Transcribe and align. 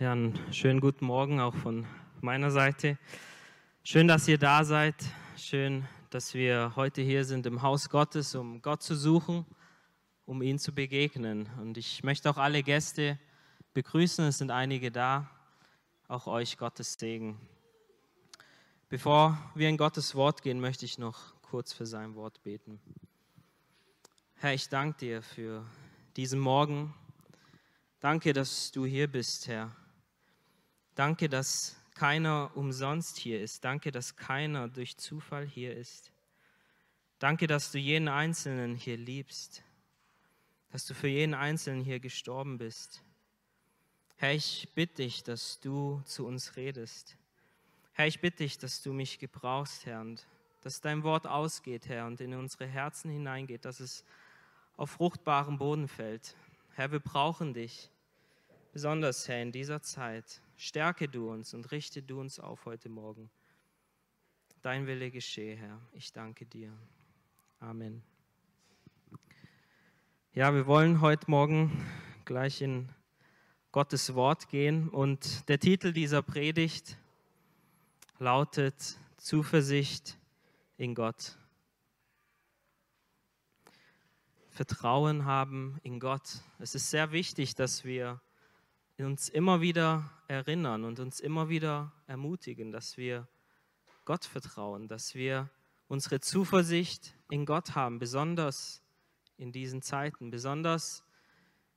Ja, 0.00 0.12
einen 0.12 0.40
schönen 0.50 0.80
guten 0.80 1.04
Morgen 1.04 1.40
auch 1.40 1.54
von 1.54 1.84
meiner 2.22 2.50
Seite. 2.50 2.96
Schön, 3.84 4.08
dass 4.08 4.26
ihr 4.28 4.38
da 4.38 4.64
seid. 4.64 4.94
Schön, 5.36 5.86
dass 6.08 6.32
wir 6.32 6.72
heute 6.74 7.02
hier 7.02 7.26
sind 7.26 7.44
im 7.44 7.60
Haus 7.60 7.90
Gottes, 7.90 8.34
um 8.34 8.62
Gott 8.62 8.82
zu 8.82 8.96
suchen, 8.96 9.44
um 10.24 10.40
ihn 10.40 10.58
zu 10.58 10.72
begegnen. 10.72 11.50
Und 11.60 11.76
ich 11.76 12.02
möchte 12.02 12.30
auch 12.30 12.38
alle 12.38 12.62
Gäste 12.62 13.18
begrüßen. 13.74 14.24
Es 14.24 14.38
sind 14.38 14.50
einige 14.50 14.90
da. 14.90 15.28
Auch 16.08 16.26
euch 16.26 16.56
Gottes 16.56 16.94
Segen. 16.94 17.38
Bevor 18.88 19.36
wir 19.54 19.68
in 19.68 19.76
Gottes 19.76 20.14
Wort 20.14 20.40
gehen, 20.40 20.60
möchte 20.60 20.86
ich 20.86 20.96
noch 20.96 21.34
kurz 21.42 21.74
für 21.74 21.84
sein 21.84 22.14
Wort 22.14 22.42
beten. 22.42 22.80
Herr, 24.36 24.54
ich 24.54 24.70
danke 24.70 24.96
dir 24.96 25.20
für 25.20 25.66
diesen 26.16 26.40
Morgen. 26.40 26.94
Danke, 28.00 28.32
dass 28.32 28.72
du 28.72 28.86
hier 28.86 29.06
bist, 29.06 29.46
Herr. 29.46 29.76
Danke, 30.94 31.28
dass 31.28 31.76
keiner 31.94 32.50
umsonst 32.54 33.18
hier 33.18 33.40
ist. 33.40 33.64
Danke, 33.64 33.92
dass 33.92 34.16
keiner 34.16 34.68
durch 34.68 34.96
Zufall 34.96 35.46
hier 35.46 35.76
ist. 35.76 36.12
Danke, 37.18 37.46
dass 37.46 37.70
du 37.70 37.78
jeden 37.78 38.08
Einzelnen 38.08 38.74
hier 38.74 38.96
liebst, 38.96 39.62
dass 40.70 40.86
du 40.86 40.94
für 40.94 41.08
jeden 41.08 41.34
Einzelnen 41.34 41.82
hier 41.82 42.00
gestorben 42.00 42.56
bist. 42.56 43.02
Herr, 44.16 44.34
ich 44.34 44.68
bitte 44.74 45.02
dich, 45.02 45.22
dass 45.22 45.60
du 45.60 46.00
zu 46.06 46.26
uns 46.26 46.56
redest. 46.56 47.16
Herr, 47.92 48.06
ich 48.06 48.20
bitte 48.20 48.38
dich, 48.38 48.56
dass 48.58 48.82
du 48.82 48.92
mich 48.92 49.18
gebrauchst, 49.18 49.84
Herr, 49.84 50.00
und 50.00 50.26
dass 50.62 50.80
dein 50.80 51.02
Wort 51.02 51.26
ausgeht, 51.26 51.88
Herr, 51.88 52.06
und 52.06 52.20
in 52.20 52.34
unsere 52.34 52.66
Herzen 52.66 53.10
hineingeht, 53.10 53.64
dass 53.64 53.80
es 53.80 54.04
auf 54.76 54.90
fruchtbarem 54.90 55.58
Boden 55.58 55.88
fällt. 55.88 56.34
Herr, 56.74 56.92
wir 56.92 57.00
brauchen 57.00 57.52
dich, 57.52 57.90
besonders, 58.72 59.28
Herr, 59.28 59.42
in 59.42 59.52
dieser 59.52 59.82
Zeit. 59.82 60.40
Stärke 60.62 61.08
du 61.08 61.30
uns 61.30 61.54
und 61.54 61.72
richte 61.72 62.02
du 62.02 62.20
uns 62.20 62.38
auf 62.38 62.66
heute 62.66 62.90
Morgen. 62.90 63.30
Dein 64.60 64.86
Wille 64.86 65.10
geschehe, 65.10 65.56
Herr. 65.56 65.80
Ich 65.92 66.12
danke 66.12 66.44
dir. 66.44 66.70
Amen. 67.60 68.02
Ja, 70.34 70.52
wir 70.52 70.66
wollen 70.66 71.00
heute 71.00 71.30
Morgen 71.30 71.88
gleich 72.26 72.60
in 72.60 72.90
Gottes 73.72 74.14
Wort 74.14 74.50
gehen 74.50 74.90
und 74.90 75.48
der 75.48 75.58
Titel 75.58 75.94
dieser 75.94 76.20
Predigt 76.20 76.98
lautet 78.18 78.98
Zuversicht 79.16 80.18
in 80.76 80.94
Gott. 80.94 81.38
Vertrauen 84.50 85.24
haben 85.24 85.78
in 85.82 86.00
Gott. 86.00 86.42
Es 86.58 86.74
ist 86.74 86.90
sehr 86.90 87.12
wichtig, 87.12 87.54
dass 87.54 87.82
wir 87.82 88.20
uns 89.02 89.28
immer 89.28 89.60
wieder 89.60 90.10
erinnern 90.28 90.84
und 90.84 91.00
uns 91.00 91.20
immer 91.20 91.48
wieder 91.48 91.92
ermutigen, 92.06 92.72
dass 92.72 92.96
wir 92.96 93.28
Gott 94.04 94.24
vertrauen, 94.24 94.88
dass 94.88 95.14
wir 95.14 95.48
unsere 95.88 96.20
Zuversicht 96.20 97.14
in 97.30 97.46
Gott 97.46 97.74
haben, 97.74 97.98
besonders 97.98 98.82
in 99.36 99.52
diesen 99.52 99.82
Zeiten, 99.82 100.30
besonders 100.30 101.04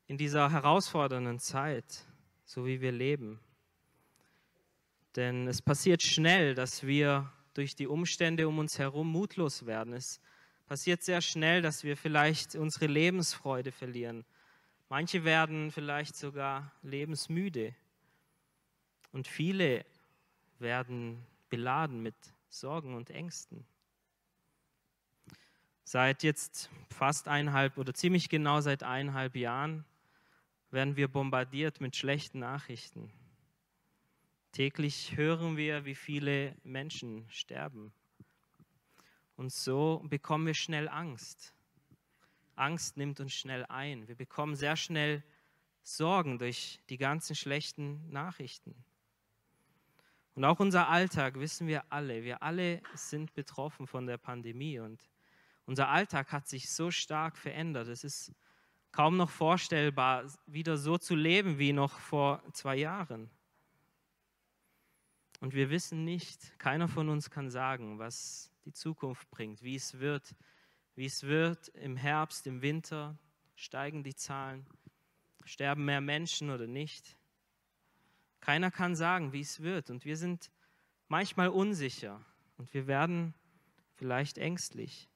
in 0.07 0.17
dieser 0.17 0.51
herausfordernden 0.51 1.39
Zeit, 1.39 2.05
so 2.45 2.65
wie 2.65 2.81
wir 2.81 2.91
leben. 2.91 3.39
Denn 5.15 5.47
es 5.47 5.61
passiert 5.61 6.01
schnell, 6.01 6.55
dass 6.55 6.83
wir 6.83 7.31
durch 7.53 7.75
die 7.75 7.87
Umstände 7.87 8.47
um 8.47 8.59
uns 8.59 8.79
herum 8.79 9.07
mutlos 9.11 9.65
werden. 9.65 9.93
Es 9.93 10.19
passiert 10.65 11.03
sehr 11.03 11.21
schnell, 11.21 11.61
dass 11.61 11.83
wir 11.83 11.95
vielleicht 11.95 12.55
unsere 12.55 12.87
Lebensfreude 12.87 13.71
verlieren, 13.71 14.25
Manche 14.89 15.23
werden 15.23 15.71
vielleicht 15.71 16.15
sogar 16.15 16.71
lebensmüde 16.83 17.73
und 19.11 19.27
viele 19.27 19.85
werden 20.59 21.25
beladen 21.49 22.01
mit 22.01 22.15
Sorgen 22.49 22.95
und 22.95 23.09
Ängsten. 23.09 23.65
Seit 25.83 26.23
jetzt 26.23 26.69
fast 26.89 27.27
eineinhalb 27.27 27.77
oder 27.77 27.93
ziemlich 27.93 28.29
genau 28.29 28.61
seit 28.61 28.83
eineinhalb 28.83 29.35
Jahren 29.35 29.85
werden 30.71 30.95
wir 30.95 31.07
bombardiert 31.07 31.81
mit 31.81 31.95
schlechten 31.95 32.39
Nachrichten. 32.39 33.11
Täglich 34.53 35.17
hören 35.17 35.57
wir, 35.57 35.85
wie 35.85 35.95
viele 35.95 36.55
Menschen 36.63 37.25
sterben. 37.29 37.93
Und 39.35 39.51
so 39.51 40.03
bekommen 40.05 40.47
wir 40.47 40.53
schnell 40.53 40.87
Angst. 40.87 41.53
Angst 42.55 42.97
nimmt 42.97 43.19
uns 43.19 43.33
schnell 43.33 43.65
ein. 43.65 44.07
Wir 44.07 44.15
bekommen 44.15 44.55
sehr 44.55 44.75
schnell 44.75 45.23
Sorgen 45.81 46.39
durch 46.39 46.79
die 46.89 46.97
ganzen 46.97 47.35
schlechten 47.35 48.09
Nachrichten. 48.09 48.75
Und 50.35 50.45
auch 50.45 50.59
unser 50.59 50.87
Alltag 50.89 51.39
wissen 51.39 51.67
wir 51.67 51.83
alle. 51.91 52.23
Wir 52.23 52.41
alle 52.41 52.81
sind 52.95 53.33
betroffen 53.33 53.85
von 53.85 54.07
der 54.07 54.17
Pandemie 54.17 54.79
und 54.79 55.09
unser 55.65 55.89
Alltag 55.89 56.31
hat 56.31 56.47
sich 56.47 56.71
so 56.71 56.89
stark 56.91 57.37
verändert. 57.37 57.87
Es 57.87 58.03
ist 58.03 58.33
kaum 58.91 59.17
noch 59.17 59.29
vorstellbar, 59.29 60.25
wieder 60.45 60.77
so 60.77 60.97
zu 60.97 61.15
leben 61.15 61.59
wie 61.59 61.73
noch 61.73 61.99
vor 61.99 62.41
zwei 62.53 62.77
Jahren. 62.77 63.29
Und 65.39 65.53
wir 65.53 65.69
wissen 65.69 66.03
nicht, 66.03 66.57
keiner 66.57 66.87
von 66.87 67.09
uns 67.09 67.29
kann 67.29 67.49
sagen, 67.49 67.99
was 67.99 68.51
die 68.65 68.71
Zukunft 68.71 69.29
bringt, 69.29 69.61
wie 69.61 69.75
es 69.75 69.99
wird, 69.99 70.35
wie 70.95 71.05
es 71.05 71.23
wird 71.23 71.69
im 71.69 71.97
Herbst, 71.97 72.47
im 72.47 72.61
Winter, 72.61 73.17
steigen 73.55 74.03
die 74.03 74.15
Zahlen, 74.15 74.65
sterben 75.45 75.85
mehr 75.85 76.01
Menschen 76.01 76.49
oder 76.49 76.67
nicht. 76.67 77.17
Keiner 78.39 78.71
kann 78.71 78.95
sagen, 78.95 79.33
wie 79.33 79.41
es 79.41 79.61
wird 79.61 79.89
und 79.89 80.05
wir 80.05 80.17
sind 80.17 80.51
manchmal 81.07 81.49
unsicher 81.49 82.23
und 82.57 82.73
wir 82.73 82.87
werden 82.87 83.33
vielleicht 83.95 84.37
ängstlich. 84.37 85.09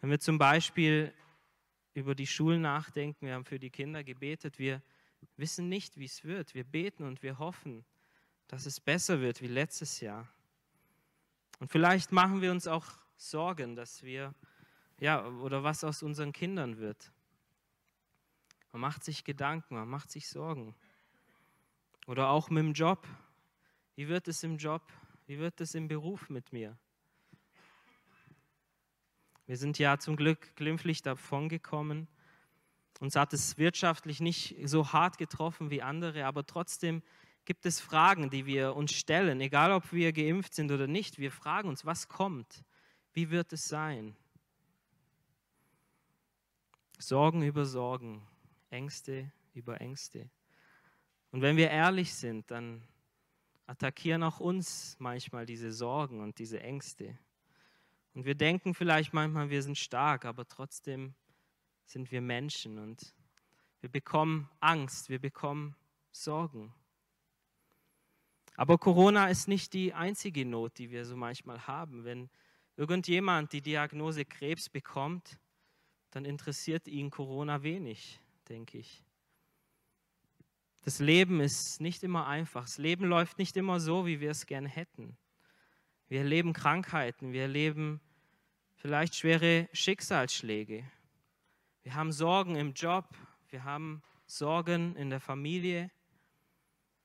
Wenn 0.00 0.10
wir 0.10 0.20
zum 0.20 0.38
Beispiel 0.38 1.12
über 1.94 2.14
die 2.14 2.26
Schulen 2.26 2.62
nachdenken, 2.62 3.26
wir 3.26 3.34
haben 3.34 3.44
für 3.44 3.58
die 3.58 3.70
Kinder 3.70 4.04
gebetet, 4.04 4.58
wir 4.58 4.82
wissen 5.36 5.68
nicht, 5.68 5.98
wie 5.98 6.04
es 6.04 6.24
wird. 6.24 6.54
Wir 6.54 6.64
beten 6.64 7.04
und 7.04 7.22
wir 7.22 7.38
hoffen, 7.38 7.84
dass 8.48 8.66
es 8.66 8.80
besser 8.80 9.20
wird 9.20 9.40
wie 9.42 9.48
letztes 9.48 10.00
Jahr. 10.00 10.28
Und 11.58 11.70
vielleicht 11.70 12.12
machen 12.12 12.42
wir 12.42 12.50
uns 12.50 12.66
auch 12.66 12.86
Sorgen, 13.16 13.76
dass 13.76 14.02
wir 14.02 14.34
ja, 14.98 15.26
oder 15.26 15.62
was 15.62 15.84
aus 15.84 16.02
unseren 16.02 16.32
Kindern 16.32 16.78
wird. 16.78 17.12
Man 18.72 18.80
macht 18.80 19.04
sich 19.04 19.24
Gedanken, 19.24 19.74
man 19.74 19.88
macht 19.88 20.10
sich 20.10 20.28
Sorgen. 20.28 20.74
Oder 22.06 22.28
auch 22.28 22.50
mit 22.50 22.62
dem 22.62 22.72
Job. 22.72 23.06
Wie 23.94 24.08
wird 24.08 24.28
es 24.28 24.42
im 24.42 24.58
Job? 24.58 24.82
Wie 25.26 25.38
wird 25.38 25.60
es 25.60 25.74
im 25.74 25.88
Beruf 25.88 26.28
mit 26.28 26.52
mir? 26.52 26.78
Wir 29.46 29.56
sind 29.56 29.78
ja 29.78 29.98
zum 29.98 30.16
Glück 30.16 30.56
glimpflich 30.56 31.02
davongekommen. 31.02 32.08
Uns 33.00 33.16
hat 33.16 33.32
es 33.32 33.58
wirtschaftlich 33.58 34.20
nicht 34.20 34.56
so 34.64 34.92
hart 34.92 35.18
getroffen 35.18 35.70
wie 35.70 35.82
andere, 35.82 36.24
aber 36.24 36.46
trotzdem 36.46 37.02
gibt 37.44 37.64
es 37.64 37.80
Fragen, 37.80 38.28
die 38.30 38.44
wir 38.44 38.74
uns 38.74 38.92
stellen, 38.92 39.40
egal 39.40 39.72
ob 39.72 39.92
wir 39.92 40.12
geimpft 40.12 40.54
sind 40.54 40.72
oder 40.72 40.86
nicht. 40.86 41.18
Wir 41.18 41.30
fragen 41.30 41.68
uns, 41.68 41.84
was 41.86 42.08
kommt? 42.08 42.64
Wie 43.12 43.30
wird 43.30 43.52
es 43.52 43.68
sein? 43.68 44.16
Sorgen 46.98 47.42
über 47.42 47.66
Sorgen, 47.66 48.26
Ängste 48.70 49.30
über 49.54 49.80
Ängste. 49.80 50.30
Und 51.30 51.42
wenn 51.42 51.56
wir 51.56 51.70
ehrlich 51.70 52.14
sind, 52.14 52.50
dann 52.50 52.82
attackieren 53.66 54.22
auch 54.22 54.40
uns 54.40 54.96
manchmal 54.98 55.44
diese 55.44 55.72
Sorgen 55.72 56.20
und 56.20 56.38
diese 56.38 56.60
Ängste. 56.60 57.18
Und 58.14 58.24
wir 58.24 58.34
denken 58.34 58.74
vielleicht 58.74 59.12
manchmal, 59.12 59.50
wir 59.50 59.62
sind 59.62 59.76
stark, 59.76 60.24
aber 60.24 60.46
trotzdem 60.46 61.14
sind 61.84 62.10
wir 62.10 62.20
Menschen 62.20 62.78
und 62.78 63.14
wir 63.80 63.90
bekommen 63.90 64.48
Angst, 64.60 65.10
wir 65.10 65.18
bekommen 65.18 65.76
Sorgen. 66.12 66.74
Aber 68.56 68.78
Corona 68.78 69.28
ist 69.28 69.48
nicht 69.48 69.74
die 69.74 69.92
einzige 69.92 70.46
Not, 70.46 70.78
die 70.78 70.90
wir 70.90 71.04
so 71.04 71.16
manchmal 71.16 71.66
haben. 71.66 72.04
Wenn 72.04 72.30
irgendjemand 72.76 73.52
die 73.52 73.60
Diagnose 73.60 74.24
Krebs 74.24 74.70
bekommt, 74.70 75.38
dann 76.10 76.24
interessiert 76.24 76.88
ihn 76.88 77.10
Corona 77.10 77.62
wenig, 77.62 78.20
denke 78.48 78.78
ich. 78.78 79.02
Das 80.82 81.00
Leben 81.00 81.40
ist 81.40 81.80
nicht 81.80 82.04
immer 82.04 82.26
einfach. 82.28 82.62
Das 82.62 82.78
Leben 82.78 83.06
läuft 83.06 83.38
nicht 83.38 83.56
immer 83.56 83.80
so, 83.80 84.06
wie 84.06 84.20
wir 84.20 84.30
es 84.30 84.46
gerne 84.46 84.68
hätten. 84.68 85.16
Wir 86.08 86.20
erleben 86.20 86.52
Krankheiten, 86.52 87.32
wir 87.32 87.42
erleben 87.42 88.00
vielleicht 88.76 89.16
schwere 89.16 89.68
Schicksalsschläge. 89.72 90.88
Wir 91.82 91.94
haben 91.94 92.12
Sorgen 92.12 92.54
im 92.54 92.72
Job, 92.72 93.08
wir 93.48 93.64
haben 93.64 94.02
Sorgen 94.26 94.94
in 94.94 95.10
der 95.10 95.20
Familie, 95.20 95.90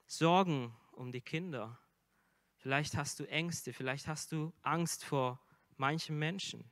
Sorgen 0.06 0.75
um 0.92 1.12
die 1.12 1.21
Kinder. 1.21 1.80
Vielleicht 2.57 2.95
hast 2.95 3.19
du 3.19 3.27
Ängste, 3.27 3.74
vielleicht 3.74 4.07
hast 4.07 4.31
du 4.31 4.53
Angst 4.62 5.03
vor 5.03 5.42
manchen 5.77 6.19
Menschen. 6.19 6.69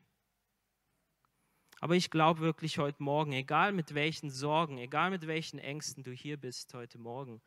Aber 1.81 1.95
ich 1.95 2.11
glaube 2.11 2.41
wirklich 2.41 2.77
heute 2.77 3.01
Morgen, 3.01 3.31
egal 3.31 3.71
mit 3.71 3.93
welchen 3.93 4.29
Sorgen, 4.29 4.77
egal 4.77 5.11
mit 5.11 5.27
welchen 5.27 5.59
Ängsten 5.59 6.03
du 6.03 6.11
hier 6.11 6.37
bist 6.37 6.73
heute 6.73 6.97
Morgen, 6.97 7.41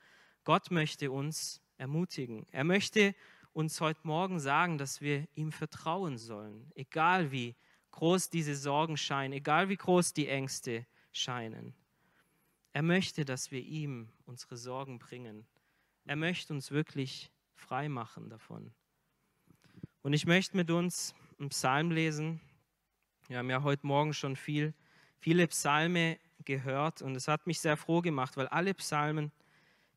Gott 0.44 0.70
möchte 0.70 1.10
uns 1.10 1.60
ermutigen. 1.76 2.46
Er 2.50 2.64
möchte 2.64 3.14
uns 3.52 3.80
heute 3.80 4.00
Morgen 4.04 4.40
sagen, 4.40 4.78
dass 4.78 5.00
wir 5.00 5.28
ihm 5.34 5.52
vertrauen 5.52 6.16
sollen, 6.16 6.70
egal 6.74 7.30
wie 7.30 7.54
groß 7.90 8.30
diese 8.30 8.56
Sorgen 8.56 8.96
scheinen, 8.96 9.34
egal 9.34 9.68
wie 9.68 9.76
groß 9.76 10.14
die 10.14 10.28
Ängste 10.28 10.86
scheinen. 11.12 11.74
Er 12.72 12.82
möchte, 12.82 13.26
dass 13.26 13.50
wir 13.50 13.60
ihm 13.60 14.08
unsere 14.24 14.56
Sorgen 14.56 14.98
bringen. 14.98 15.46
Er 16.06 16.16
möchte 16.16 16.54
uns 16.54 16.70
wirklich 16.70 17.30
frei 17.54 17.90
machen 17.90 18.30
davon. 18.30 18.72
Und 20.00 20.14
ich 20.14 20.26
möchte 20.26 20.56
mit 20.56 20.70
uns 20.70 21.14
einen 21.38 21.50
Psalm 21.50 21.90
lesen. 21.90 22.40
Wir 23.32 23.38
haben 23.38 23.48
ja 23.48 23.62
heute 23.62 23.86
Morgen 23.86 24.12
schon 24.12 24.36
viel, 24.36 24.74
viele 25.18 25.48
Psalme 25.48 26.18
gehört 26.44 27.00
und 27.00 27.16
es 27.16 27.28
hat 27.28 27.46
mich 27.46 27.60
sehr 27.60 27.78
froh 27.78 28.02
gemacht, 28.02 28.36
weil 28.36 28.46
alle 28.48 28.74
Psalmen, 28.74 29.32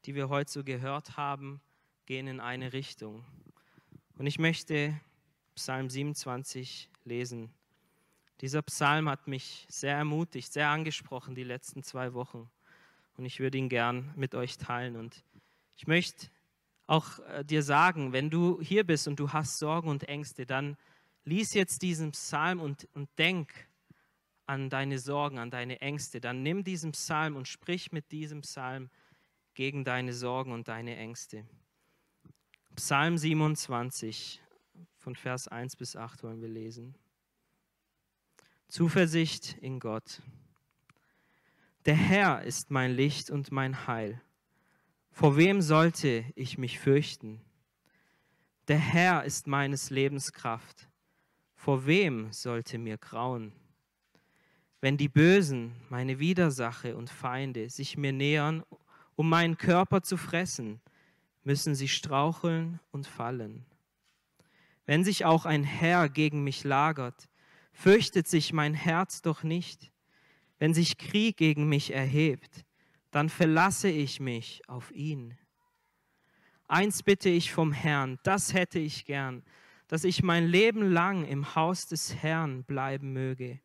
die 0.05 0.15
wir 0.15 0.29
heute 0.29 0.49
so 0.49 0.63
gehört 0.63 1.17
haben, 1.17 1.59
gehen 2.05 2.27
in 2.27 2.39
eine 2.39 2.71
Richtung. 2.71 3.25
Und 4.17 4.25
ich 4.25 4.39
möchte 4.39 4.97
Psalm 5.53 5.89
27 5.89 6.89
lesen. 7.03 7.53
Dieser 8.39 8.61
Psalm 8.61 9.09
hat 9.09 9.27
mich 9.27 9.65
sehr 9.67 9.97
ermutigt, 9.97 10.53
sehr 10.53 10.69
angesprochen 10.69 11.35
die 11.35 11.43
letzten 11.43 11.83
zwei 11.83 12.13
Wochen. 12.13 12.49
Und 13.17 13.25
ich 13.25 13.41
würde 13.41 13.57
ihn 13.57 13.67
gern 13.67 14.13
mit 14.15 14.33
euch 14.33 14.57
teilen. 14.57 14.95
Und 14.95 15.25
ich 15.75 15.87
möchte 15.87 16.27
auch 16.87 17.19
äh, 17.27 17.43
dir 17.43 17.63
sagen, 17.63 18.13
wenn 18.13 18.29
du 18.29 18.61
hier 18.61 18.85
bist 18.85 19.09
und 19.09 19.19
du 19.19 19.33
hast 19.33 19.59
Sorgen 19.59 19.89
und 19.89 20.07
Ängste, 20.07 20.45
dann 20.45 20.77
lies 21.25 21.53
jetzt 21.53 21.81
diesen 21.81 22.11
Psalm 22.11 22.59
und, 22.59 22.87
und 22.93 23.09
denk 23.17 23.67
an 24.45 24.69
deine 24.69 24.99
Sorgen, 24.99 25.39
an 25.39 25.49
deine 25.49 25.81
Ängste. 25.81 26.21
Dann 26.21 26.43
nimm 26.43 26.63
diesen 26.63 26.91
Psalm 26.91 27.35
und 27.35 27.47
sprich 27.47 27.91
mit 27.91 28.11
diesem 28.11 28.41
Psalm 28.41 28.89
gegen 29.55 29.83
deine 29.83 30.13
Sorgen 30.13 30.51
und 30.51 30.67
deine 30.67 30.95
Ängste. 30.95 31.45
Psalm 32.75 33.17
27 33.17 34.41
von 34.97 35.15
Vers 35.15 35.47
1 35.47 35.75
bis 35.75 35.95
8 35.95 36.23
wollen 36.23 36.41
wir 36.41 36.49
lesen. 36.49 36.95
Zuversicht 38.67 39.57
in 39.61 39.79
Gott. 39.79 40.21
Der 41.85 41.95
Herr 41.95 42.43
ist 42.43 42.71
mein 42.71 42.91
Licht 42.91 43.29
und 43.29 43.51
mein 43.51 43.87
Heil. 43.87 44.21
Vor 45.11 45.37
wem 45.37 45.61
sollte 45.61 46.25
ich 46.35 46.57
mich 46.57 46.79
fürchten? 46.79 47.41
Der 48.67 48.79
Herr 48.79 49.23
ist 49.23 49.47
meines 49.47 49.91
Lebens 49.91 50.33
Kraft. 50.33 50.89
Vor 51.65 51.87
wem 51.87 52.31
sollte 52.31 52.77
mir 52.77 52.99
grauen? 52.99 53.51
Wenn 54.81 54.97
die 54.97 55.09
Bösen, 55.09 55.71
meine 55.89 56.19
Widersache 56.19 56.95
und 56.95 57.09
Feinde, 57.09 57.71
sich 57.71 57.97
mir 57.97 58.13
nähern, 58.13 58.61
um 59.15 59.27
meinen 59.29 59.57
Körper 59.57 60.03
zu 60.03 60.15
fressen, 60.15 60.79
müssen 61.43 61.73
sie 61.73 61.87
straucheln 61.87 62.79
und 62.91 63.07
fallen. 63.07 63.65
Wenn 64.85 65.03
sich 65.03 65.25
auch 65.25 65.47
ein 65.47 65.63
Herr 65.63 66.07
gegen 66.07 66.43
mich 66.43 66.63
lagert, 66.63 67.29
fürchtet 67.73 68.27
sich 68.27 68.53
mein 68.53 68.75
Herz 68.75 69.23
doch 69.23 69.41
nicht. 69.41 69.91
Wenn 70.59 70.75
sich 70.75 70.99
Krieg 70.99 71.35
gegen 71.35 71.67
mich 71.67 71.91
erhebt, 71.91 72.63
dann 73.09 73.27
verlasse 73.27 73.89
ich 73.89 74.19
mich 74.19 74.61
auf 74.67 74.91
ihn. 74.91 75.35
Eins 76.67 77.01
bitte 77.01 77.29
ich 77.29 77.51
vom 77.51 77.71
Herrn, 77.71 78.19
das 78.21 78.53
hätte 78.53 78.77
ich 78.77 79.05
gern, 79.05 79.41
dass 79.87 80.03
ich 80.03 80.23
mein 80.23 80.47
Leben 80.47 80.91
lang 80.91 81.25
im 81.25 81.55
Haus 81.55 81.87
des 81.87 82.15
Herrn 82.15 82.63
bleiben 82.63 83.13
möge, 83.13 83.59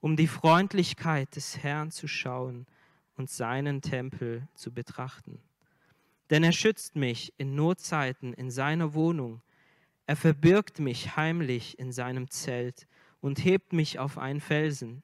um 0.00 0.16
die 0.16 0.28
Freundlichkeit 0.28 1.34
des 1.34 1.58
Herrn 1.58 1.90
zu 1.90 2.06
schauen 2.06 2.66
und 3.16 3.30
seinen 3.30 3.82
Tempel 3.82 4.46
zu 4.54 4.72
betrachten. 4.72 5.40
Denn 6.30 6.44
er 6.44 6.52
schützt 6.52 6.94
mich 6.94 7.32
in 7.38 7.54
Notzeiten 7.54 8.34
in 8.34 8.50
seiner 8.50 8.94
Wohnung, 8.94 9.42
er 10.08 10.16
verbirgt 10.16 10.78
mich 10.78 11.16
heimlich 11.16 11.78
in 11.78 11.92
seinem 11.92 12.30
Zelt 12.30 12.88
und 13.20 13.44
hebt 13.44 13.74
mich 13.74 13.98
auf 13.98 14.16
einen 14.16 14.40
Felsen. 14.40 15.02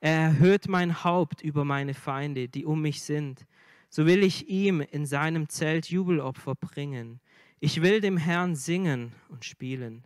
Er 0.00 0.20
erhöht 0.20 0.68
mein 0.68 1.02
Haupt 1.02 1.42
über 1.42 1.64
meine 1.64 1.94
Feinde, 1.94 2.48
die 2.48 2.64
um 2.64 2.80
mich 2.80 3.02
sind. 3.02 3.44
So 3.90 4.06
will 4.06 4.22
ich 4.22 4.48
ihm 4.48 4.80
in 4.80 5.04
seinem 5.04 5.48
Zelt 5.48 5.90
Jubelopfer 5.90 6.54
bringen. 6.54 7.18
Ich 7.60 7.82
will 7.82 8.00
dem 8.00 8.16
Herrn 8.16 8.54
singen 8.54 9.12
und 9.28 9.44
spielen. 9.44 10.04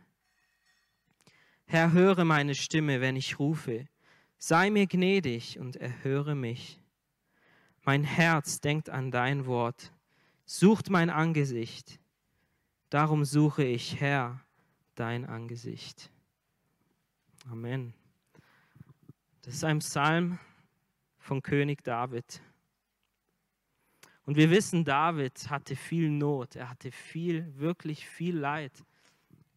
Herr, 1.66 1.92
höre 1.92 2.24
meine 2.24 2.54
Stimme, 2.54 3.00
wenn 3.00 3.14
ich 3.14 3.38
rufe. 3.38 3.88
Sei 4.38 4.70
mir 4.70 4.86
gnädig 4.86 5.58
und 5.58 5.76
erhöre 5.76 6.34
mich. 6.34 6.80
Mein 7.82 8.04
Herz 8.04 8.60
denkt 8.60 8.88
an 8.88 9.10
dein 9.10 9.44
Wort, 9.46 9.92
sucht 10.46 10.88
mein 10.88 11.10
Angesicht. 11.10 12.00
Darum 12.88 13.24
suche 13.24 13.64
ich, 13.64 14.00
Herr, 14.00 14.40
dein 14.94 15.26
Angesicht. 15.26 16.10
Amen. 17.50 17.92
Das 19.42 19.54
ist 19.54 19.64
ein 19.64 19.80
Psalm 19.80 20.38
von 21.18 21.42
König 21.42 21.82
David. 21.84 22.40
Und 24.24 24.36
wir 24.36 24.50
wissen, 24.50 24.84
David 24.84 25.50
hatte 25.50 25.74
viel 25.74 26.08
Not, 26.08 26.56
er 26.56 26.70
hatte 26.70 26.92
viel, 26.92 27.58
wirklich 27.58 28.06
viel 28.06 28.36
Leid 28.36 28.84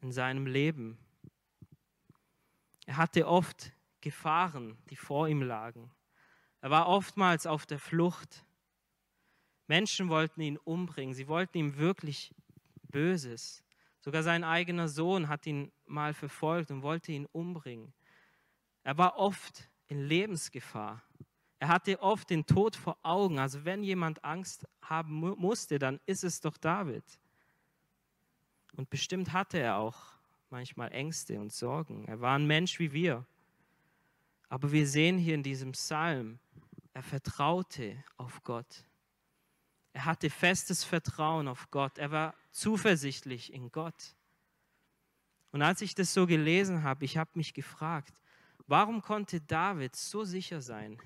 in 0.02 0.12
seinem 0.12 0.48
Leben. 0.48 0.98
Er 2.86 2.98
hatte 2.98 3.28
oft 3.28 3.74
Gefahren, 4.02 4.78
die 4.90 4.96
vor 4.96 5.28
ihm 5.28 5.42
lagen. 5.42 5.92
Er 6.62 6.72
war 6.72 6.88
oftmals 6.88 7.46
auf 7.46 7.66
der 7.66 7.80
Flucht. 7.80 8.44
Menschen 9.68 10.10
wollten 10.10 10.42
ihn 10.42 10.58
umbringen, 10.58 11.14
sie 11.14 11.28
wollten 11.28 11.58
ihm 11.58 11.78
wirklich 11.78 12.34
Böses. 12.90 13.64
Sogar 14.00 14.24
sein 14.24 14.44
eigener 14.44 14.88
Sohn 14.88 15.28
hat 15.28 15.48
ihn 15.48 15.72
mal 15.86 16.14
verfolgt 16.14 16.70
und 16.72 16.84
wollte 16.84 17.12
ihn 17.12 17.26
umbringen. 17.32 17.94
Er 18.84 18.98
war 18.98 19.18
oft 19.18 19.70
in 19.88 20.06
Lebensgefahr. 20.06 21.02
Er 21.60 21.70
hatte 21.70 22.02
oft 22.02 22.30
den 22.30 22.46
Tod 22.46 22.76
vor 22.76 22.98
Augen. 23.04 23.40
Also 23.40 23.66
wenn 23.66 23.84
jemand 23.84 24.24
Angst 24.24 24.68
haben 24.82 25.14
musste, 25.20 25.80
dann 25.80 26.00
ist 26.06 26.24
es 26.24 26.42
doch 26.42 26.58
David. 26.58 27.04
Und 28.76 28.90
bestimmt 28.90 29.34
hatte 29.34 29.60
er 29.60 29.78
auch 29.78 29.98
manchmal 30.50 30.92
Ängste 30.92 31.40
und 31.40 31.54
Sorgen. 31.54 32.06
Er 32.06 32.20
war 32.20 32.38
ein 32.38 32.46
Mensch 32.46 32.80
wie 32.80 32.92
wir. 32.92 33.26
Aber 34.50 34.72
wir 34.72 34.88
sehen 34.88 35.18
hier 35.18 35.36
in 35.36 35.44
diesem 35.44 35.72
Psalm, 35.72 36.40
er 36.94 37.04
vertraute 37.04 38.04
auf 38.18 38.44
Gott. 38.44 38.86
Er 39.94 40.06
hatte 40.06 40.30
festes 40.30 40.84
Vertrauen 40.84 41.48
auf 41.48 41.72
Gott. 41.72 41.98
Er 41.98 42.12
war 42.12 42.36
zuversichtlich 42.52 43.52
in 43.52 43.72
Gott. 43.72 44.16
Und 45.52 45.62
als 45.62 45.82
ich 45.82 45.96
das 45.96 46.14
so 46.14 46.28
gelesen 46.28 46.84
habe, 46.84 47.06
ich 47.06 47.18
habe 47.18 47.32
mich 47.36 47.54
gefragt, 47.54 48.22
Warum 48.68 49.02
konnte 49.02 49.42
David 49.42 49.96
so 49.96 50.24
sicher 50.24 50.60
sein? 50.60 50.98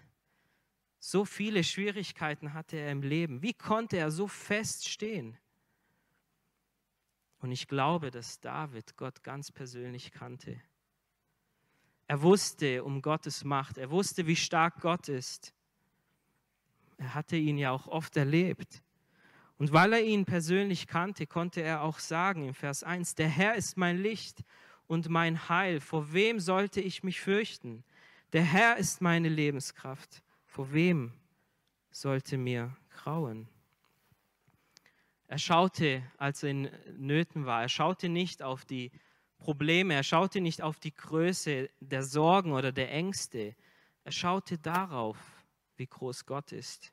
So 0.99 1.23
viele 1.23 1.63
Schwierigkeiten 1.63 2.53
hatte 2.53 2.77
er 2.77 2.91
im 2.91 3.01
Leben. 3.01 3.41
Wie 3.41 3.53
konnte 3.53 3.97
er 3.97 4.11
so 4.11 4.27
fest 4.27 4.87
stehen? 4.87 5.37
Und 7.39 7.51
ich 7.51 7.67
glaube, 7.67 8.11
dass 8.11 8.41
David 8.41 8.97
Gott 8.97 9.23
ganz 9.23 9.51
persönlich 9.51 10.11
kannte. 10.11 10.61
Er 12.07 12.21
wusste 12.21 12.83
um 12.83 13.01
Gottes 13.01 13.45
Macht. 13.45 13.77
Er 13.77 13.91
wusste, 13.91 14.27
wie 14.27 14.35
stark 14.35 14.81
Gott 14.81 15.07
ist. 15.07 15.53
Er 16.97 17.13
hatte 17.13 17.37
ihn 17.37 17.57
ja 17.57 17.71
auch 17.71 17.87
oft 17.87 18.17
erlebt. 18.17 18.81
Und 19.57 19.71
weil 19.71 19.93
er 19.93 20.03
ihn 20.03 20.25
persönlich 20.25 20.87
kannte, 20.87 21.27
konnte 21.27 21.61
er 21.61 21.83
auch 21.83 21.99
sagen 21.99 22.47
im 22.47 22.53
Vers 22.53 22.83
1, 22.83 23.15
der 23.15 23.29
Herr 23.29 23.55
ist 23.55 23.77
mein 23.77 23.97
Licht 23.97 24.43
und 24.87 25.07
mein 25.07 25.47
Heil. 25.47 25.79
Vor 25.79 26.11
wem 26.11 26.39
sollte 26.39 26.81
ich 26.81 27.03
mich 27.03 27.21
fürchten? 27.21 27.83
Der 28.33 28.43
Herr 28.43 28.77
ist 28.77 29.01
meine 29.01 29.29
Lebenskraft. 29.29 30.23
Vor 30.49 30.73
wem 30.73 31.13
sollte 31.91 32.35
mir 32.35 32.75
grauen? 32.89 33.47
Er 35.27 35.37
schaute, 35.37 36.01
als 36.17 36.41
er 36.41 36.49
in 36.49 36.71
Nöten 36.97 37.45
war, 37.45 37.61
er 37.61 37.69
schaute 37.69 38.09
nicht 38.09 38.41
auf 38.41 38.65
die 38.65 38.91
Probleme, 39.37 39.93
er 39.93 40.01
schaute 40.01 40.41
nicht 40.41 40.63
auf 40.63 40.79
die 40.79 40.93
Größe 40.93 41.69
der 41.79 42.01
Sorgen 42.01 42.53
oder 42.53 42.71
der 42.71 42.91
Ängste. 42.91 43.55
Er 44.03 44.11
schaute 44.11 44.57
darauf, 44.57 45.19
wie 45.77 45.85
groß 45.85 46.25
Gott 46.25 46.51
ist. 46.51 46.91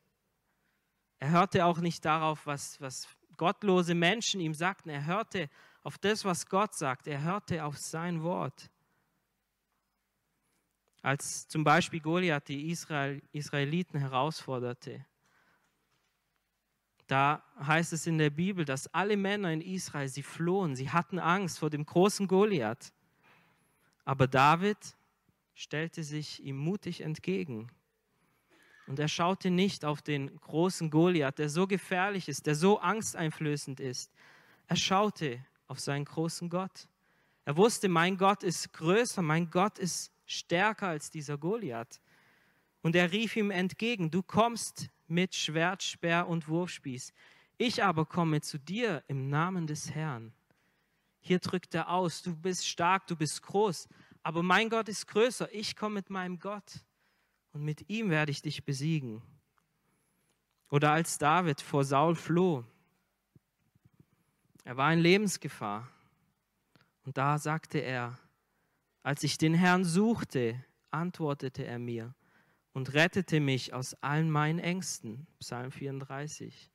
Er 1.19 1.31
hörte 1.31 1.65
auch 1.65 1.79
nicht 1.79 2.05
darauf, 2.05 2.47
was, 2.47 2.79
was 2.83 3.09
gottlose 3.39 3.95
Menschen 3.95 4.39
ihm 4.39 4.53
sagten. 4.53 4.91
Er 4.91 5.07
hörte 5.07 5.49
auf 5.83 5.97
das, 5.97 6.27
was 6.27 6.47
Gott 6.47 6.75
sagt. 6.75 7.07
Er 7.07 7.23
hörte 7.23 7.65
auf 7.65 7.79
sein 7.79 8.23
Wort. 8.23 8.71
Als 11.07 11.47
zum 11.47 11.63
Beispiel 11.63 12.01
Goliath 12.01 12.49
die 12.49 12.69
Israel, 12.69 13.23
Israeliten 13.31 14.01
herausforderte, 14.01 15.07
da 17.07 17.45
heißt 17.61 17.93
es 17.93 18.09
in 18.09 18.19
der 18.19 18.31
Bibel, 18.31 18.65
dass 18.65 18.93
alle 18.93 19.17
Männer 19.17 19.53
in 19.53 19.61
Israel, 19.61 20.09
sie 20.09 20.25
flohen, 20.25 20.75
sie 20.75 20.91
hatten 20.91 21.21
Angst 21.21 21.61
vor 21.61 21.71
dem 21.71 21.87
großen 21.87 22.27
Goliath. 22.27 22.93
Aber 24.05 24.27
David 24.27 24.79
stellte 25.55 26.03
sich 26.03 26.43
ihm 26.43 26.57
mutig 26.57 27.03
entgegen. 27.03 27.71
Und 28.89 28.99
er 28.99 29.07
schaute 29.07 29.51
nicht 29.51 29.85
auf 29.85 30.03
den 30.03 30.37
großen 30.41 30.91
Goliath, 30.91 31.39
der 31.39 31.51
so 31.51 31.69
gefährlich 31.69 32.29
ist, 32.29 32.47
der 32.47 32.57
so 32.57 32.81
angsteinflößend 32.81 33.79
ist. 33.79 34.11
Er 34.67 34.75
schaute 34.75 35.39
auf 35.69 35.79
seinen 35.79 36.05
großen 36.05 36.49
Gott. 36.49 36.89
Er 37.45 37.57
wusste, 37.57 37.89
mein 37.89 38.17
Gott 38.17 38.43
ist 38.43 38.73
größer, 38.73 39.23
mein 39.23 39.51
Gott 39.51 39.79
ist 39.79 40.16
stärker 40.27 40.89
als 40.89 41.11
dieser 41.11 41.39
Goliath. 41.39 42.01
Und 42.83 42.95
er 42.95 43.13
rief 43.13 43.37
ihm 43.37 43.51
entgegen, 43.51 44.11
du 44.11 44.23
kommst 44.23 44.91
mit 45.07 45.35
Schwert, 45.35 45.83
Speer 45.83 46.29
und 46.29 46.49
Wurfspieß. 46.49 47.13
Ich 47.59 47.83
aber 47.83 48.05
komme 48.05 48.43
zu 48.43 48.59
dir 48.59 49.03
im 49.09 49.29
Namen 49.29 49.67
des 49.67 49.95
Herrn. 49.95 50.33
Hier 51.21 51.39
drückt 51.39 51.75
er 51.75 51.91
aus, 51.91 52.23
du 52.23 52.37
bist 52.37 52.69
stark, 52.69 53.07
du 53.07 53.17
bist 53.17 53.43
groß, 53.43 53.89
aber 54.23 54.43
mein 54.43 54.69
Gott 54.69 54.89
ist 54.89 55.07
größer. 55.07 55.53
Ich 55.53 55.75
komme 55.75 55.95
mit 55.95 56.11
meinem 56.11 56.39
Gott 56.39 56.85
und 57.53 57.65
mit 57.65 57.89
ihm 57.89 58.11
werde 58.11 58.31
ich 58.31 58.43
dich 58.43 58.65
besiegen. 58.65 59.23
Oder 60.69 60.93
als 60.93 61.19
David 61.19 61.61
vor 61.61 61.85
Saul 61.85 62.15
floh. 62.15 62.65
Er 64.65 64.77
war 64.77 64.93
in 64.93 64.99
Lebensgefahr. 64.99 65.89
Und 67.05 67.17
da 67.17 67.39
sagte 67.39 67.79
er, 67.79 68.19
als 69.07 69.23
ich 69.23 69.39
den 69.39 69.55
Herrn 69.55 69.85
suchte, 69.85 70.61
antwortete 70.91 71.65
er 71.65 71.79
mir 71.79 72.13
und 72.73 72.93
rettete 72.93 73.39
mich 73.39 73.73
aus 73.73 73.95
allen 74.03 74.29
meinen 74.29 74.59
Ängsten. 74.59 75.29
Psalm 75.39 75.71
34. 75.71 76.73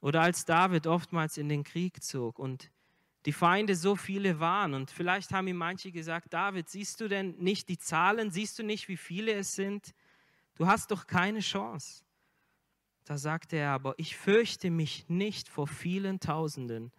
Oder 0.00 0.22
als 0.22 0.46
David 0.46 0.86
oftmals 0.86 1.36
in 1.36 1.50
den 1.50 1.64
Krieg 1.64 2.02
zog 2.02 2.38
und 2.38 2.70
die 3.26 3.34
Feinde 3.34 3.76
so 3.76 3.94
viele 3.94 4.40
waren. 4.40 4.72
Und 4.72 4.90
vielleicht 4.90 5.32
haben 5.32 5.48
ihm 5.48 5.58
manche 5.58 5.92
gesagt, 5.92 6.32
David, 6.32 6.70
siehst 6.70 6.98
du 7.02 7.08
denn 7.08 7.36
nicht 7.36 7.68
die 7.68 7.76
Zahlen? 7.76 8.30
Siehst 8.30 8.58
du 8.58 8.62
nicht, 8.62 8.88
wie 8.88 8.96
viele 8.96 9.34
es 9.34 9.54
sind? 9.54 9.92
Du 10.54 10.66
hast 10.66 10.90
doch 10.90 11.06
keine 11.06 11.40
Chance. 11.40 12.04
Da 13.04 13.18
sagte 13.18 13.56
er 13.56 13.72
aber, 13.72 13.92
ich 13.98 14.16
fürchte 14.16 14.70
mich 14.70 15.10
nicht 15.10 15.50
vor 15.50 15.66
vielen 15.66 16.20
Tausenden, 16.20 16.90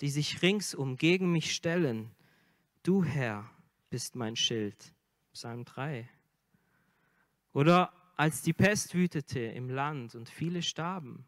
die 0.00 0.10
sich 0.10 0.40
ringsum 0.40 0.96
gegen 0.96 1.32
mich 1.32 1.52
stellen. 1.52 2.12
Du, 2.84 3.02
Herr, 3.02 3.50
bist 3.88 4.14
mein 4.14 4.36
Schild. 4.36 4.94
Psalm 5.32 5.64
3. 5.64 6.06
Oder 7.54 7.90
als 8.14 8.42
die 8.42 8.52
Pest 8.52 8.92
wütete 8.92 9.40
im 9.40 9.70
Land 9.70 10.14
und 10.14 10.28
viele 10.28 10.60
starben. 10.60 11.24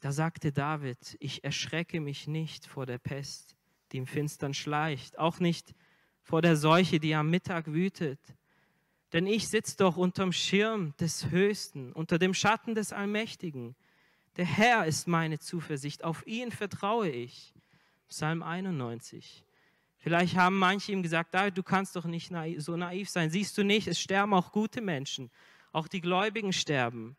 Da 0.00 0.12
sagte 0.12 0.50
David, 0.50 1.18
ich 1.20 1.44
erschrecke 1.44 2.00
mich 2.00 2.26
nicht 2.26 2.66
vor 2.66 2.86
der 2.86 2.96
Pest, 2.96 3.54
die 3.92 3.98
im 3.98 4.06
Finstern 4.06 4.54
schleicht, 4.54 5.18
auch 5.18 5.40
nicht 5.40 5.74
vor 6.22 6.40
der 6.40 6.56
Seuche, 6.56 6.98
die 6.98 7.14
am 7.14 7.28
Mittag 7.28 7.66
wütet. 7.66 8.34
Denn 9.12 9.26
ich 9.26 9.48
sitze 9.48 9.76
doch 9.76 9.98
unterm 9.98 10.32
Schirm 10.32 10.96
des 10.96 11.28
Höchsten, 11.30 11.92
unter 11.92 12.18
dem 12.18 12.32
Schatten 12.32 12.74
des 12.74 12.94
Allmächtigen. 12.94 13.76
Der 14.38 14.46
Herr 14.46 14.86
ist 14.86 15.06
meine 15.06 15.38
Zuversicht, 15.38 16.02
auf 16.02 16.26
ihn 16.26 16.50
vertraue 16.50 17.10
ich. 17.10 17.52
Psalm 18.08 18.42
91. 18.42 19.44
Vielleicht 20.00 20.34
haben 20.34 20.58
manche 20.58 20.92
ihm 20.92 21.02
gesagt, 21.02 21.34
David, 21.34 21.56
du 21.56 21.62
kannst 21.62 21.94
doch 21.94 22.06
nicht 22.06 22.32
so 22.58 22.76
naiv 22.76 23.08
sein. 23.10 23.30
Siehst 23.30 23.56
du 23.58 23.62
nicht, 23.62 23.86
es 23.86 24.00
sterben 24.00 24.32
auch 24.32 24.50
gute 24.50 24.80
Menschen, 24.80 25.30
auch 25.72 25.88
die 25.88 26.00
Gläubigen 26.00 26.52
sterben. 26.52 27.16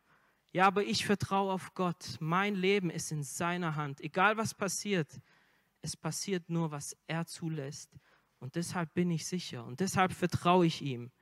Ja, 0.52 0.66
aber 0.66 0.84
ich 0.84 1.06
vertraue 1.06 1.52
auf 1.52 1.74
Gott. 1.74 2.16
Mein 2.20 2.56
Leben 2.56 2.90
ist 2.90 3.12
in 3.12 3.22
seiner 3.22 3.76
Hand. 3.76 4.00
Egal 4.00 4.36
was 4.36 4.52
passiert, 4.52 5.20
es 5.80 5.96
passiert 5.96 6.50
nur, 6.50 6.70
was 6.70 6.96
er 7.06 7.24
zulässt. 7.24 7.96
Und 8.40 8.56
deshalb 8.56 8.92
bin 8.94 9.10
ich 9.10 9.26
sicher 9.26 9.64
und 9.64 9.80
deshalb 9.80 10.12
vertraue 10.12 10.66
ich 10.66 10.82
ihm. 10.82 11.12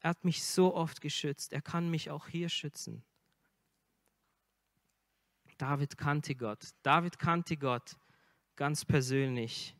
Er 0.00 0.10
hat 0.10 0.24
mich 0.24 0.44
so 0.44 0.74
oft 0.74 1.00
geschützt. 1.00 1.52
Er 1.52 1.62
kann 1.62 1.90
mich 1.90 2.10
auch 2.10 2.28
hier 2.28 2.48
schützen. 2.48 3.02
David 5.58 5.96
kannte 5.96 6.34
Gott. 6.34 6.70
David 6.82 7.18
kannte 7.18 7.56
Gott 7.56 7.96
ganz 8.56 8.84
persönlich. 8.84 9.75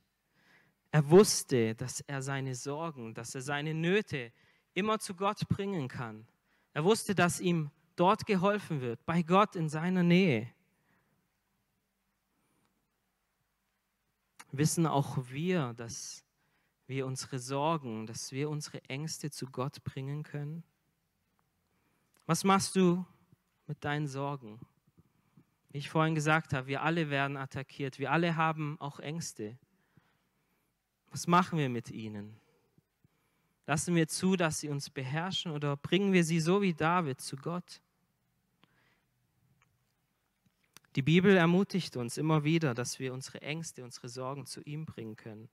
Er 0.90 1.10
wusste, 1.10 1.74
dass 1.74 2.00
er 2.00 2.22
seine 2.22 2.54
Sorgen, 2.54 3.14
dass 3.14 3.34
er 3.34 3.42
seine 3.42 3.74
Nöte 3.74 4.32
immer 4.74 4.98
zu 4.98 5.14
Gott 5.14 5.48
bringen 5.48 5.88
kann. 5.88 6.26
Er 6.72 6.84
wusste, 6.84 7.14
dass 7.14 7.40
ihm 7.40 7.70
dort 7.96 8.26
geholfen 8.26 8.80
wird, 8.80 9.04
bei 9.06 9.22
Gott 9.22 9.56
in 9.56 9.68
seiner 9.68 10.02
Nähe. 10.02 10.52
Wissen 14.52 14.86
auch 14.86 15.18
wir, 15.28 15.74
dass 15.74 16.24
wir 16.86 17.06
unsere 17.06 17.38
Sorgen, 17.38 18.06
dass 18.06 18.32
wir 18.32 18.48
unsere 18.48 18.82
Ängste 18.84 19.30
zu 19.30 19.46
Gott 19.46 19.82
bringen 19.84 20.22
können? 20.22 20.62
Was 22.26 22.44
machst 22.44 22.76
du 22.76 23.04
mit 23.66 23.84
deinen 23.84 24.06
Sorgen? 24.06 24.60
Wie 25.70 25.78
ich 25.78 25.90
vorhin 25.90 26.14
gesagt 26.14 26.52
habe, 26.52 26.68
wir 26.68 26.82
alle 26.82 27.10
werden 27.10 27.36
attackiert, 27.36 27.98
wir 27.98 28.12
alle 28.12 28.36
haben 28.36 28.80
auch 28.80 28.98
Ängste. 29.00 29.58
Was 31.16 31.26
machen 31.26 31.58
wir 31.58 31.70
mit 31.70 31.90
ihnen? 31.90 32.36
Lassen 33.64 33.94
wir 33.94 34.06
zu, 34.06 34.36
dass 34.36 34.60
sie 34.60 34.68
uns 34.68 34.90
beherrschen 34.90 35.50
oder 35.50 35.74
bringen 35.74 36.12
wir 36.12 36.22
sie 36.22 36.40
so 36.40 36.60
wie 36.60 36.74
David 36.74 37.22
zu 37.22 37.36
Gott? 37.36 37.80
Die 40.94 41.00
Bibel 41.00 41.34
ermutigt 41.34 41.96
uns 41.96 42.18
immer 42.18 42.44
wieder, 42.44 42.74
dass 42.74 42.98
wir 42.98 43.14
unsere 43.14 43.40
Ängste, 43.40 43.82
unsere 43.82 44.10
Sorgen 44.10 44.44
zu 44.44 44.60
ihm 44.64 44.84
bringen 44.84 45.16
können. 45.16 45.48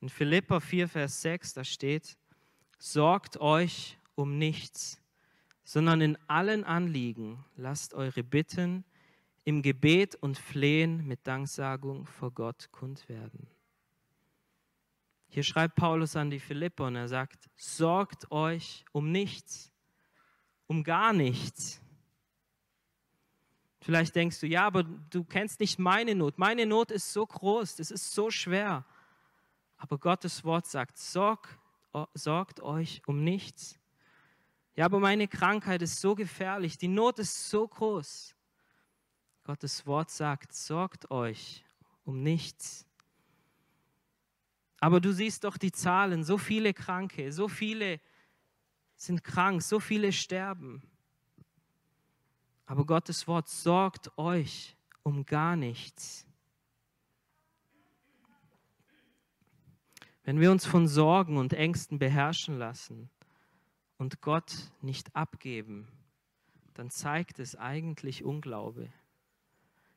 In 0.00 0.08
Philippa 0.08 0.58
4, 0.58 0.88
Vers 0.88 1.20
6, 1.20 1.52
da 1.52 1.64
steht, 1.64 2.16
sorgt 2.78 3.38
euch 3.42 3.98
um 4.14 4.38
nichts, 4.38 5.02
sondern 5.64 6.00
in 6.00 6.16
allen 6.28 6.64
Anliegen 6.64 7.44
lasst 7.56 7.92
eure 7.92 8.22
Bitten 8.24 8.86
im 9.44 9.60
Gebet 9.60 10.14
und 10.14 10.38
Flehen 10.38 11.06
mit 11.06 11.26
Danksagung 11.26 12.06
vor 12.06 12.30
Gott 12.30 12.72
kund 12.72 13.06
werden. 13.10 13.48
Hier 15.28 15.42
schreibt 15.42 15.76
Paulus 15.76 16.16
an 16.16 16.30
die 16.30 16.40
Philippa 16.40 16.86
und 16.86 16.96
er 16.96 17.08
sagt, 17.08 17.48
sorgt 17.56 18.30
euch 18.32 18.84
um 18.92 19.12
nichts, 19.12 19.70
um 20.66 20.82
gar 20.82 21.12
nichts. 21.12 21.80
Vielleicht 23.80 24.14
denkst 24.16 24.40
du, 24.40 24.46
ja, 24.46 24.66
aber 24.66 24.82
du 24.82 25.24
kennst 25.24 25.60
nicht 25.60 25.78
meine 25.78 26.14
Not. 26.14 26.38
Meine 26.38 26.66
Not 26.66 26.90
ist 26.90 27.12
so 27.12 27.26
groß, 27.26 27.78
es 27.78 27.90
ist 27.90 28.12
so 28.12 28.30
schwer. 28.30 28.84
Aber 29.76 29.98
Gottes 29.98 30.44
Wort 30.44 30.66
sagt, 30.66 30.98
sorg, 30.98 31.58
sorgt 32.14 32.60
euch 32.60 33.02
um 33.06 33.22
nichts. 33.22 33.78
Ja, 34.74 34.86
aber 34.86 34.98
meine 34.98 35.28
Krankheit 35.28 35.82
ist 35.82 36.00
so 36.00 36.14
gefährlich, 36.14 36.78
die 36.78 36.88
Not 36.88 37.18
ist 37.18 37.50
so 37.50 37.66
groß. 37.68 38.34
Gottes 39.44 39.86
Wort 39.86 40.10
sagt, 40.10 40.52
sorgt 40.52 41.10
euch 41.10 41.64
um 42.04 42.22
nichts. 42.22 42.87
Aber 44.80 45.00
du 45.00 45.12
siehst 45.12 45.44
doch 45.44 45.56
die 45.56 45.72
Zahlen, 45.72 46.22
so 46.22 46.38
viele 46.38 46.72
Kranke, 46.72 47.32
so 47.32 47.48
viele 47.48 48.00
sind 48.96 49.24
krank, 49.24 49.62
so 49.62 49.80
viele 49.80 50.12
sterben. 50.12 50.82
Aber 52.66 52.84
Gottes 52.84 53.26
Wort 53.26 53.48
sorgt 53.48 54.16
euch 54.18 54.76
um 55.02 55.24
gar 55.24 55.56
nichts. 55.56 56.26
Wenn 60.22 60.40
wir 60.40 60.50
uns 60.50 60.66
von 60.66 60.86
Sorgen 60.86 61.38
und 61.38 61.54
Ängsten 61.54 61.98
beherrschen 61.98 62.58
lassen 62.58 63.08
und 63.96 64.20
Gott 64.20 64.70
nicht 64.82 65.16
abgeben, 65.16 65.88
dann 66.74 66.90
zeigt 66.90 67.38
es 67.38 67.56
eigentlich 67.56 68.24
Unglaube. 68.24 68.92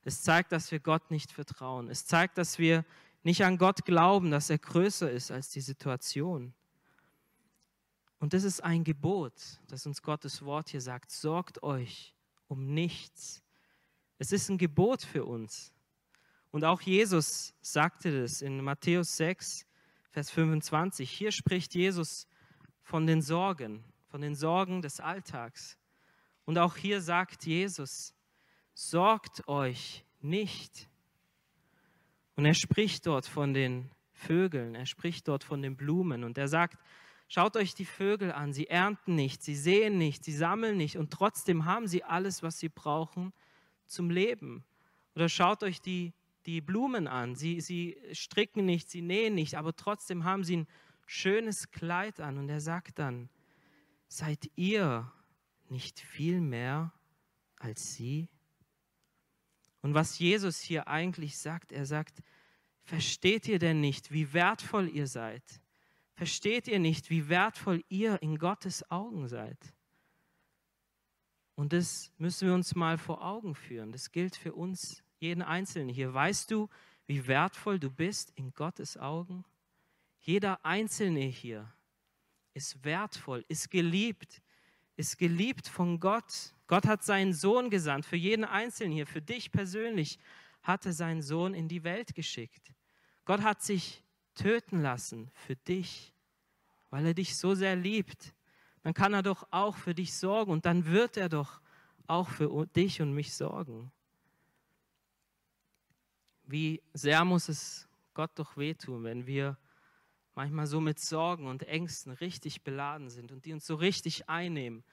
Es 0.04 0.24
zeigt, 0.24 0.52
dass 0.54 0.72
wir 0.72 0.80
Gott 0.80 1.12
nicht 1.12 1.32
vertrauen. 1.32 1.90
Es 1.90 2.06
zeigt, 2.06 2.38
dass 2.38 2.58
wir 2.58 2.86
nicht 3.24 3.44
an 3.44 3.58
Gott 3.58 3.86
glauben, 3.86 4.32
dass 4.32 4.50
er 4.50 4.58
größer 4.58 5.12
ist 5.12 5.32
als 5.32 5.50
die 5.50 5.62
Situation. 5.62 6.54
Und 8.20 8.34
das 8.34 8.44
ist 8.44 8.64
ein 8.64 8.84
Gebot, 8.84 9.34
das 9.68 9.86
uns 9.86 10.02
Gottes 10.02 10.44
Wort 10.44 10.70
hier 10.70 10.82
sagt. 10.82 11.12
Sorgt 11.12 11.64
euch 11.64 12.16
um 12.48 12.74
nichts. 12.74 13.42
Es 14.20 14.32
ist 14.32 14.50
ein 14.50 14.58
Gebot 14.58 15.02
für 15.02 15.26
uns. 15.26 15.74
Und 16.52 16.66
auch 16.66 16.82
Jesus 16.82 17.54
sagte 17.62 18.22
das 18.22 18.42
in 18.42 18.64
Matthäus 18.64 19.18
6, 19.18 19.66
Vers 20.12 20.30
25. 20.30 21.10
Hier 21.10 21.32
spricht 21.32 21.74
Jesus 21.74 22.28
von 22.84 23.08
den 23.08 23.22
Sorgen, 23.22 23.84
von 24.10 24.22
den 24.22 24.36
Sorgen 24.36 24.82
des 24.82 25.00
Alltags. 25.00 25.78
Und 26.46 26.58
auch 26.58 26.76
hier 26.76 27.02
sagt 27.02 27.46
Jesus, 27.46 28.14
sorgt 28.74 29.48
euch 29.48 30.06
nicht. 30.20 30.91
Und 32.42 32.48
er 32.48 32.56
spricht 32.56 33.06
dort 33.06 33.28
von 33.28 33.54
den 33.54 33.92
Vögeln, 34.14 34.74
er 34.74 34.88
spricht 34.88 35.28
dort 35.28 35.44
von 35.44 35.62
den 35.62 35.76
Blumen 35.78 36.24
und 36.24 36.40
er 36.40 36.48
sagt, 36.48 36.80
Schaut 37.28 37.56
euch 37.56 37.76
die 37.76 37.86
Vögel 37.86 38.32
an. 38.32 38.52
Sie 38.52 38.66
ernten 38.66 39.14
nicht, 39.14 39.44
sie 39.44 39.56
sehen 39.56 40.00
nicht, 40.00 40.24
sie 40.24 40.34
sammeln 40.34 40.76
nicht 40.76 40.98
und 40.98 41.12
trotzdem 41.14 41.66
haben 41.66 41.88
sie 41.88 42.04
alles, 42.04 42.42
was 42.42 42.58
sie 42.58 42.70
brauchen 42.70 43.32
zum 43.86 44.10
Leben. 44.10 44.64
Oder 45.14 45.30
schaut 45.30 45.62
euch 45.62 45.82
die, 45.82 46.14
die 46.48 46.62
Blumen 46.62 47.08
an. 47.08 47.36
Sie, 47.36 47.62
sie 47.62 47.96
stricken 48.12 48.66
nicht, 48.66 48.90
sie 48.90 49.04
nähen 49.04 49.36
nicht, 49.36 49.54
aber 49.54 49.76
trotzdem 49.76 50.24
haben 50.24 50.44
sie 50.44 50.58
ein 50.58 50.68
schönes 51.06 51.70
Kleid 51.70 52.20
an. 52.20 52.40
Und 52.40 52.50
er 52.50 52.60
sagt 52.60 52.98
dann, 52.98 53.30
seid 54.08 54.50
ihr 54.56 55.12
nicht 55.70 56.00
viel 56.00 56.42
mehr 56.42 56.92
als 57.60 57.94
sie? 57.94 58.30
Und 59.82 59.94
was 59.94 60.20
Jesus 60.20 60.60
hier 60.60 60.88
eigentlich 60.88 61.38
sagt, 61.38 61.72
er 61.72 61.86
sagt, 61.86 62.22
versteht 62.92 63.48
ihr 63.48 63.58
denn 63.58 63.80
nicht, 63.80 64.12
wie 64.12 64.34
wertvoll 64.34 64.90
ihr 64.90 65.08
seid? 65.08 65.62
Versteht 66.14 66.68
ihr 66.68 66.78
nicht, 66.78 67.10
wie 67.10 67.30
wertvoll 67.30 67.86
ihr 67.88 68.22
in 68.22 68.38
Gottes 68.38 68.92
Augen 68.92 69.30
seid? 69.30 69.58
Und 71.56 71.72
das 71.72 72.12
müssen 72.18 72.50
wir 72.50 72.54
uns 72.54 72.76
mal 72.76 72.98
vor 72.98 73.24
Augen 73.24 73.56
führen. 73.56 73.94
Das 73.94 74.12
gilt 74.12 74.36
für 74.36 74.52
uns, 74.52 75.04
jeden 75.20 75.42
Einzelnen 75.42 75.88
hier. 75.88 76.14
Weißt 76.14 76.52
du, 76.52 76.68
wie 77.06 77.26
wertvoll 77.28 77.80
du 77.80 77.90
bist 77.90 78.32
in 78.32 78.52
Gottes 78.52 78.98
Augen? 78.98 79.46
Jeder 80.20 80.66
Einzelne 80.66 81.22
hier 81.22 81.74
ist 82.54 82.84
wertvoll, 82.84 83.46
ist 83.48 83.72
geliebt, 83.72 84.42
ist 84.98 85.18
geliebt 85.18 85.70
von 85.70 86.02
Gott. 86.02 86.54
Gott 86.68 86.86
hat 86.86 87.06
seinen 87.06 87.32
Sohn 87.32 87.70
gesandt, 87.70 88.06
für 88.06 88.18
jeden 88.18 88.44
Einzelnen 88.44 88.92
hier, 88.92 89.08
für 89.08 89.22
dich 89.22 89.50
persönlich 89.50 90.20
hat 90.62 90.86
er 90.86 90.92
seinen 90.92 91.22
Sohn 91.22 91.54
in 91.54 91.70
die 91.70 91.86
Welt 91.86 92.14
geschickt. 92.14 92.74
Gott 93.32 93.44
hat 93.44 93.62
sich 93.62 94.04
töten 94.36 94.82
lassen 94.82 95.32
für 95.32 95.56
dich, 95.56 96.12
weil 96.90 97.06
er 97.06 97.14
dich 97.14 97.38
so 97.38 97.56
sehr 97.56 97.78
liebt. 97.78 98.34
Dann 98.84 98.94
kann 98.94 99.14
er 99.14 99.24
doch 99.24 99.48
auch 99.52 99.78
für 99.78 99.96
dich 99.96 100.14
sorgen 100.14 100.52
und 100.52 100.66
dann 100.66 100.86
wird 100.86 101.16
er 101.16 101.30
doch 101.30 101.62
auch 102.08 102.28
für 102.28 102.68
dich 102.76 103.02
und 103.02 103.14
mich 103.14 103.34
sorgen. 103.34 103.90
Wie 106.44 106.82
sehr 106.92 107.24
muss 107.24 107.48
es 107.48 107.88
Gott 108.14 108.32
doch 108.36 108.58
wehtun, 108.58 109.06
wenn 109.06 109.26
wir 109.26 109.58
manchmal 110.36 110.68
so 110.68 110.82
mit 110.82 111.00
Sorgen 111.00 111.48
und 111.48 111.64
Ängsten 111.64 112.12
richtig 112.12 112.64
beladen 112.64 113.10
sind 113.10 113.32
und 113.32 113.46
die 113.46 113.54
uns 113.54 113.66
so 113.66 113.76
richtig 113.76 114.28
einnehmen 114.28 114.84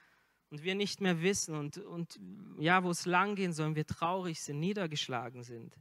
und 0.50 0.62
wir 0.62 0.76
nicht 0.76 1.00
mehr 1.00 1.23
wissen 1.23 1.57
und, 1.57 1.78
und 1.78 2.21
ja, 2.57 2.85
wo 2.85 2.90
es 2.90 3.04
lang 3.04 3.35
gehen 3.35 3.52
soll, 3.52 3.75
wir 3.75 3.85
traurig 3.85 4.40
sind, 4.40 4.61
niedergeschlagen 4.61 5.42
sind. 5.42 5.76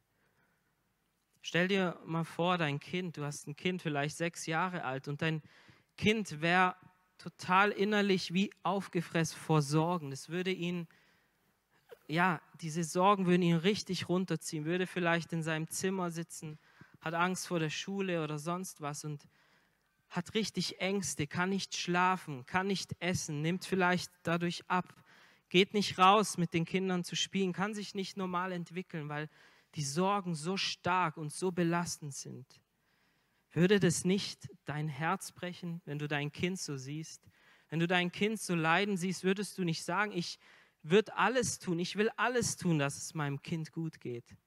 Stell 1.48 1.70
dir 1.70 1.98
mal 2.04 2.26
vor, 2.26 2.58
dein 2.58 2.78
Kind, 2.78 3.16
du 3.16 3.24
hast 3.24 3.48
ein 3.48 3.56
Kind 3.56 3.82
vielleicht 3.82 4.18
sechs 4.18 4.48
Jahre 4.48 4.84
alt 4.84 5.08
und 5.08 5.22
dein 5.22 5.42
Kind 5.96 6.42
wäre 6.42 6.76
total 7.18 7.72
innerlich 7.72 8.34
wie 8.34 8.52
aufgefressen 8.64 9.40
vor 9.40 9.62
Sorgen. 9.62 10.10
Das 10.10 10.28
würde 10.28 10.52
ihn, 10.52 10.90
ja, 12.10 12.42
diese 12.60 12.84
Sorgen 12.84 13.28
würden 13.28 13.44
ihn 13.44 13.56
richtig 13.56 14.10
runterziehen, 14.10 14.66
würde 14.66 14.88
vielleicht 14.88 15.32
in 15.32 15.42
seinem 15.42 15.70
Zimmer 15.70 16.12
sitzen, 16.12 16.60
hat 17.00 17.14
Angst 17.14 17.48
vor 17.48 17.60
der 17.60 17.70
Schule 17.70 18.22
oder 18.26 18.40
sonst 18.40 18.82
was 18.82 19.06
und 19.06 19.26
hat 20.10 20.34
richtig 20.34 20.82
Ängste, 20.82 21.28
kann 21.28 21.48
nicht 21.48 21.78
schlafen, 21.78 22.46
kann 22.46 22.68
nicht 22.68 22.94
essen, 23.00 23.42
nimmt 23.42 23.64
vielleicht 23.64 24.12
dadurch 24.24 24.70
ab, 24.70 24.94
geht 25.48 25.74
nicht 25.74 25.98
raus 25.98 26.38
mit 26.38 26.54
den 26.54 26.66
Kindern 26.66 27.06
zu 27.06 27.16
spielen, 27.16 27.54
kann 27.54 27.74
sich 27.74 27.96
nicht 27.96 28.18
normal 28.18 28.52
entwickeln, 28.52 29.08
weil 29.08 29.30
die 29.76 29.84
Sorgen 29.84 30.36
so 30.36 30.58
stark 30.58 31.18
und 31.18 31.32
so 31.32 31.52
belastend 31.52 32.14
sind. 32.14 32.62
Würde 33.52 33.80
das 33.80 34.06
nicht 34.06 34.50
dein 34.66 34.88
Herz 34.88 35.32
brechen, 35.32 35.82
wenn 35.86 36.00
du 36.00 36.08
dein 36.08 36.32
Kind 36.32 36.60
so 36.60 36.78
siehst? 36.78 37.28
Wenn 37.70 37.80
du 37.80 37.88
dein 37.88 38.12
Kind 38.12 38.40
so 38.40 38.56
leiden 38.56 38.98
siehst, 38.98 39.24
würdest 39.24 39.58
du 39.58 39.64
nicht 39.64 39.84
sagen, 39.84 40.12
ich 40.12 40.40
würde 40.84 41.16
alles 41.16 41.60
tun, 41.60 41.80
ich 41.80 41.96
will 41.96 42.10
alles 42.16 42.56
tun, 42.56 42.80
dass 42.80 42.98
es 42.98 43.14
meinem 43.14 43.42
Kind 43.42 43.72
gut 43.72 44.00
geht. 44.00 44.38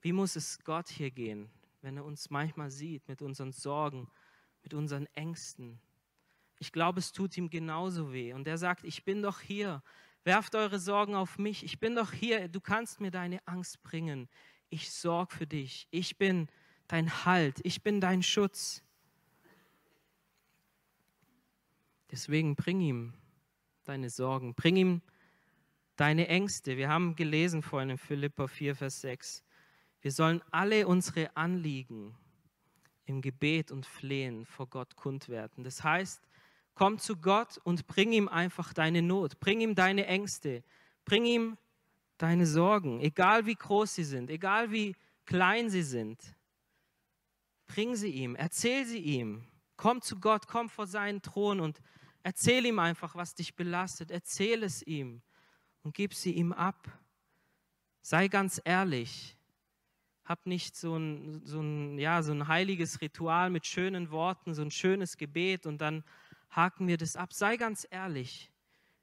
Wie 0.00 0.12
muss 0.12 0.36
es 0.36 0.62
Gott 0.64 0.88
hier 0.88 1.10
gehen, 1.10 1.50
wenn 1.82 1.96
er 1.96 2.04
uns 2.04 2.30
manchmal 2.30 2.70
sieht 2.70 3.06
mit 3.08 3.22
unseren 3.22 3.52
Sorgen, 3.52 4.08
mit 4.62 4.74
unseren 4.74 5.06
Ängsten. 5.14 5.80
Ich 6.58 6.72
glaube, 6.72 6.98
es 6.98 7.12
tut 7.12 7.36
ihm 7.36 7.50
genauso 7.50 8.12
weh. 8.12 8.32
Und 8.32 8.48
er 8.48 8.58
sagt, 8.58 8.84
ich 8.84 9.04
bin 9.04 9.22
doch 9.22 9.40
hier. 9.40 9.82
Werft 10.26 10.56
eure 10.56 10.80
Sorgen 10.80 11.14
auf 11.14 11.38
mich. 11.38 11.62
Ich 11.62 11.78
bin 11.78 11.94
doch 11.94 12.12
hier. 12.12 12.48
Du 12.48 12.60
kannst 12.60 13.00
mir 13.00 13.12
deine 13.12 13.38
Angst 13.46 13.80
bringen. 13.84 14.28
Ich 14.70 14.90
sorge 14.90 15.32
für 15.32 15.46
dich. 15.46 15.86
Ich 15.92 16.18
bin 16.18 16.48
dein 16.88 17.24
Halt. 17.24 17.60
Ich 17.62 17.84
bin 17.84 18.00
dein 18.00 18.24
Schutz. 18.24 18.82
Deswegen 22.10 22.56
bring 22.56 22.80
ihm 22.80 23.14
deine 23.84 24.10
Sorgen. 24.10 24.56
Bring 24.56 24.74
ihm 24.74 25.00
deine 25.94 26.26
Ängste. 26.26 26.76
Wir 26.76 26.88
haben 26.88 27.14
gelesen 27.14 27.62
vorhin 27.62 27.90
in 27.90 27.98
Philippa 27.98 28.48
4, 28.48 28.74
Vers 28.74 29.02
6. 29.02 29.44
Wir 30.00 30.10
sollen 30.10 30.42
alle 30.50 30.88
unsere 30.88 31.36
Anliegen 31.36 32.16
im 33.04 33.22
Gebet 33.22 33.70
und 33.70 33.86
Flehen 33.86 34.44
vor 34.44 34.66
Gott 34.66 34.96
kund 34.96 35.28
werden. 35.28 35.62
Das 35.62 35.84
heißt, 35.84 36.20
komm 36.76 36.98
zu 36.98 37.16
Gott 37.16 37.58
und 37.64 37.88
bring 37.88 38.12
ihm 38.12 38.28
einfach 38.28 38.72
deine 38.72 39.02
Not, 39.02 39.40
bring 39.40 39.60
ihm 39.60 39.74
deine 39.74 40.06
Ängste, 40.06 40.62
bring 41.04 41.24
ihm 41.24 41.58
deine 42.18 42.46
Sorgen, 42.46 43.00
egal 43.00 43.46
wie 43.46 43.56
groß 43.56 43.96
sie 43.96 44.04
sind, 44.04 44.30
egal 44.30 44.70
wie 44.70 44.94
klein 45.24 45.68
sie 45.68 45.82
sind. 45.82 46.22
Bring 47.66 47.96
sie 47.96 48.10
ihm, 48.10 48.36
erzähl 48.36 48.86
sie 48.86 49.00
ihm. 49.00 49.44
Komm 49.76 50.00
zu 50.00 50.20
Gott, 50.20 50.46
komm 50.46 50.68
vor 50.68 50.86
seinen 50.86 51.20
Thron 51.20 51.60
und 51.60 51.80
erzähl 52.22 52.64
ihm 52.64 52.78
einfach, 52.78 53.16
was 53.16 53.34
dich 53.34 53.56
belastet. 53.56 54.10
Erzähl 54.10 54.62
es 54.62 54.82
ihm 54.82 55.20
und 55.82 55.94
gib 55.94 56.14
sie 56.14 56.32
ihm 56.32 56.52
ab. 56.52 56.86
Sei 58.02 58.28
ganz 58.28 58.60
ehrlich 58.64 59.36
hab 60.26 60.44
nicht 60.44 60.74
so 60.76 60.96
ein, 60.96 61.40
so, 61.44 61.60
ein, 61.60 61.98
ja, 61.98 62.20
so 62.22 62.32
ein 62.32 62.48
heiliges 62.48 63.00
Ritual 63.00 63.48
mit 63.48 63.64
schönen 63.64 64.10
Worten, 64.10 64.54
so 64.54 64.62
ein 64.62 64.72
schönes 64.72 65.16
Gebet 65.16 65.66
und 65.66 65.78
dann 65.78 66.02
haken 66.50 66.88
wir 66.88 66.96
das 66.96 67.16
ab. 67.16 67.32
Sei 67.32 67.56
ganz 67.56 67.86
ehrlich. 67.90 68.50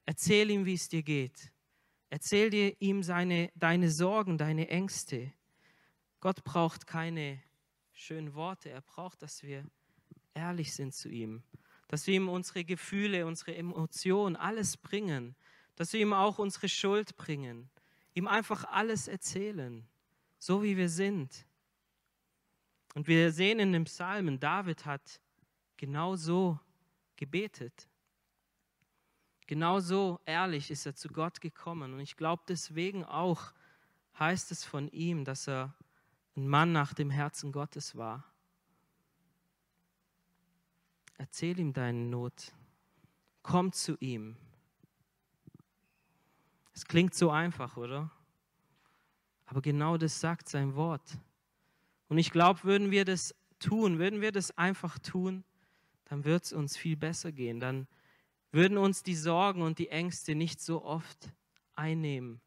Erzähl 0.05 0.49
ihm, 0.49 0.65
wie 0.65 0.73
es 0.73 0.89
dir 0.89 1.03
geht. 1.03 1.51
Erzähl 2.09 2.49
dir 2.49 2.75
ihm 2.79 3.03
seine, 3.03 3.51
deine 3.55 3.89
Sorgen, 3.89 4.37
deine 4.37 4.69
Ängste. 4.69 5.31
Gott 6.19 6.43
braucht 6.43 6.87
keine 6.87 7.41
schönen 7.91 8.33
Worte. 8.33 8.69
Er 8.69 8.81
braucht, 8.81 9.21
dass 9.21 9.43
wir 9.43 9.65
ehrlich 10.33 10.73
sind 10.73 10.93
zu 10.93 11.09
ihm. 11.09 11.43
Dass 11.87 12.07
wir 12.07 12.15
ihm 12.15 12.29
unsere 12.29 12.65
Gefühle, 12.65 13.25
unsere 13.25 13.55
Emotionen, 13.55 14.35
alles 14.35 14.77
bringen. 14.77 15.35
Dass 15.75 15.93
wir 15.93 16.01
ihm 16.01 16.13
auch 16.13 16.39
unsere 16.39 16.69
Schuld 16.69 17.15
bringen. 17.15 17.69
Ihm 18.13 18.27
einfach 18.27 18.65
alles 18.65 19.07
erzählen 19.07 19.87
so 20.43 20.61
wie 20.61 20.75
wir 20.75 20.89
sind. 20.89 21.45
Und 22.95 23.07
wir 23.07 23.31
sehen 23.31 23.59
in 23.59 23.71
dem 23.71 23.85
Psalmen, 23.85 24.41
David 24.41 24.85
hat 24.85 25.21
genau 25.77 26.17
so 26.17 26.59
gebetet. 27.15 27.87
Genau 29.47 29.79
so 29.79 30.19
ehrlich 30.25 30.71
ist 30.71 30.85
er 30.85 30.95
zu 30.95 31.09
Gott 31.09 31.41
gekommen. 31.41 31.93
Und 31.93 31.99
ich 31.99 32.15
glaube 32.15 32.43
deswegen 32.47 33.03
auch 33.03 33.53
heißt 34.17 34.51
es 34.51 34.63
von 34.63 34.87
ihm, 34.89 35.25
dass 35.25 35.47
er 35.47 35.73
ein 36.35 36.47
Mann 36.47 36.71
nach 36.71 36.93
dem 36.93 37.09
Herzen 37.09 37.51
Gottes 37.51 37.95
war. 37.95 38.23
Erzähl 41.17 41.59
ihm 41.59 41.73
deine 41.73 41.99
Not. 41.99 42.53
Komm 43.43 43.71
zu 43.71 43.97
ihm. 43.99 44.37
Es 46.73 46.85
klingt 46.85 47.13
so 47.13 47.29
einfach, 47.29 47.77
oder? 47.77 48.09
Aber 49.45 49.61
genau 49.61 49.97
das 49.97 50.19
sagt 50.19 50.49
sein 50.49 50.75
Wort. 50.75 51.19
Und 52.07 52.17
ich 52.17 52.31
glaube, 52.31 52.63
würden 52.63 52.91
wir 52.91 53.05
das 53.05 53.35
tun, 53.59 53.99
würden 53.99 54.21
wir 54.21 54.31
das 54.31 54.57
einfach 54.57 54.97
tun, 54.99 55.43
dann 56.05 56.25
wird 56.25 56.45
es 56.45 56.53
uns 56.53 56.77
viel 56.77 56.97
besser 56.97 57.31
gehen. 57.31 57.59
Dann 57.59 57.87
würden 58.51 58.77
uns 58.77 59.03
die 59.03 59.15
Sorgen 59.15 59.61
und 59.61 59.79
die 59.79 59.89
Ängste 59.89 60.35
nicht 60.35 60.61
so 60.61 60.83
oft 60.83 61.31
einnehmen. 61.75 62.41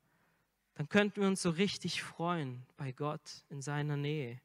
Dann 0.75 0.89
könnten 0.89 1.21
wir 1.21 1.29
uns 1.29 1.43
so 1.43 1.51
richtig 1.51 2.03
freuen 2.03 2.65
bei 2.77 2.93
Gott 2.93 3.45
in 3.49 3.63
seiner 3.63 3.97
Nähe. 3.97 4.41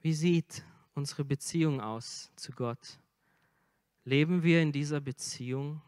Wie 0.00 0.14
sieht 0.14 0.64
unsere 0.94 1.24
Beziehung 1.24 1.80
aus 1.80 2.32
zu 2.34 2.50
Gott? 2.52 2.98
Leben 4.04 4.42
wir 4.42 4.60
in 4.60 4.72
dieser 4.72 5.00
Beziehung? 5.00 5.80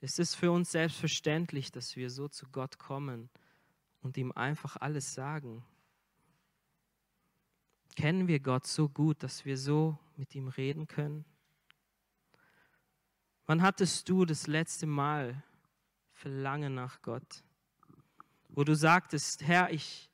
Es 0.00 0.18
ist 0.18 0.34
für 0.34 0.50
uns 0.50 0.72
selbstverständlich, 0.72 1.70
dass 1.70 1.94
wir 1.94 2.08
so 2.08 2.26
zu 2.28 2.46
Gott 2.48 2.78
kommen 2.78 3.28
und 4.00 4.16
ihm 4.16 4.32
einfach 4.32 4.76
alles 4.76 5.12
sagen. 5.14 5.62
Kennen 7.96 8.26
wir 8.28 8.40
Gott 8.40 8.66
so 8.66 8.88
gut, 8.88 9.22
dass 9.22 9.44
wir 9.44 9.56
so 9.56 9.98
mit 10.16 10.34
ihm 10.34 10.48
reden 10.48 10.86
können? 10.86 11.24
Wann 13.46 13.62
hattest 13.62 14.08
du 14.08 14.24
das 14.24 14.46
letzte 14.46 14.86
Mal 14.86 15.42
Verlangen 16.12 16.74
nach 16.74 17.02
Gott? 17.02 17.42
Wo 18.48 18.64
du 18.64 18.74
sagtest, 18.74 19.42
Herr, 19.42 19.70
ich 19.70 20.10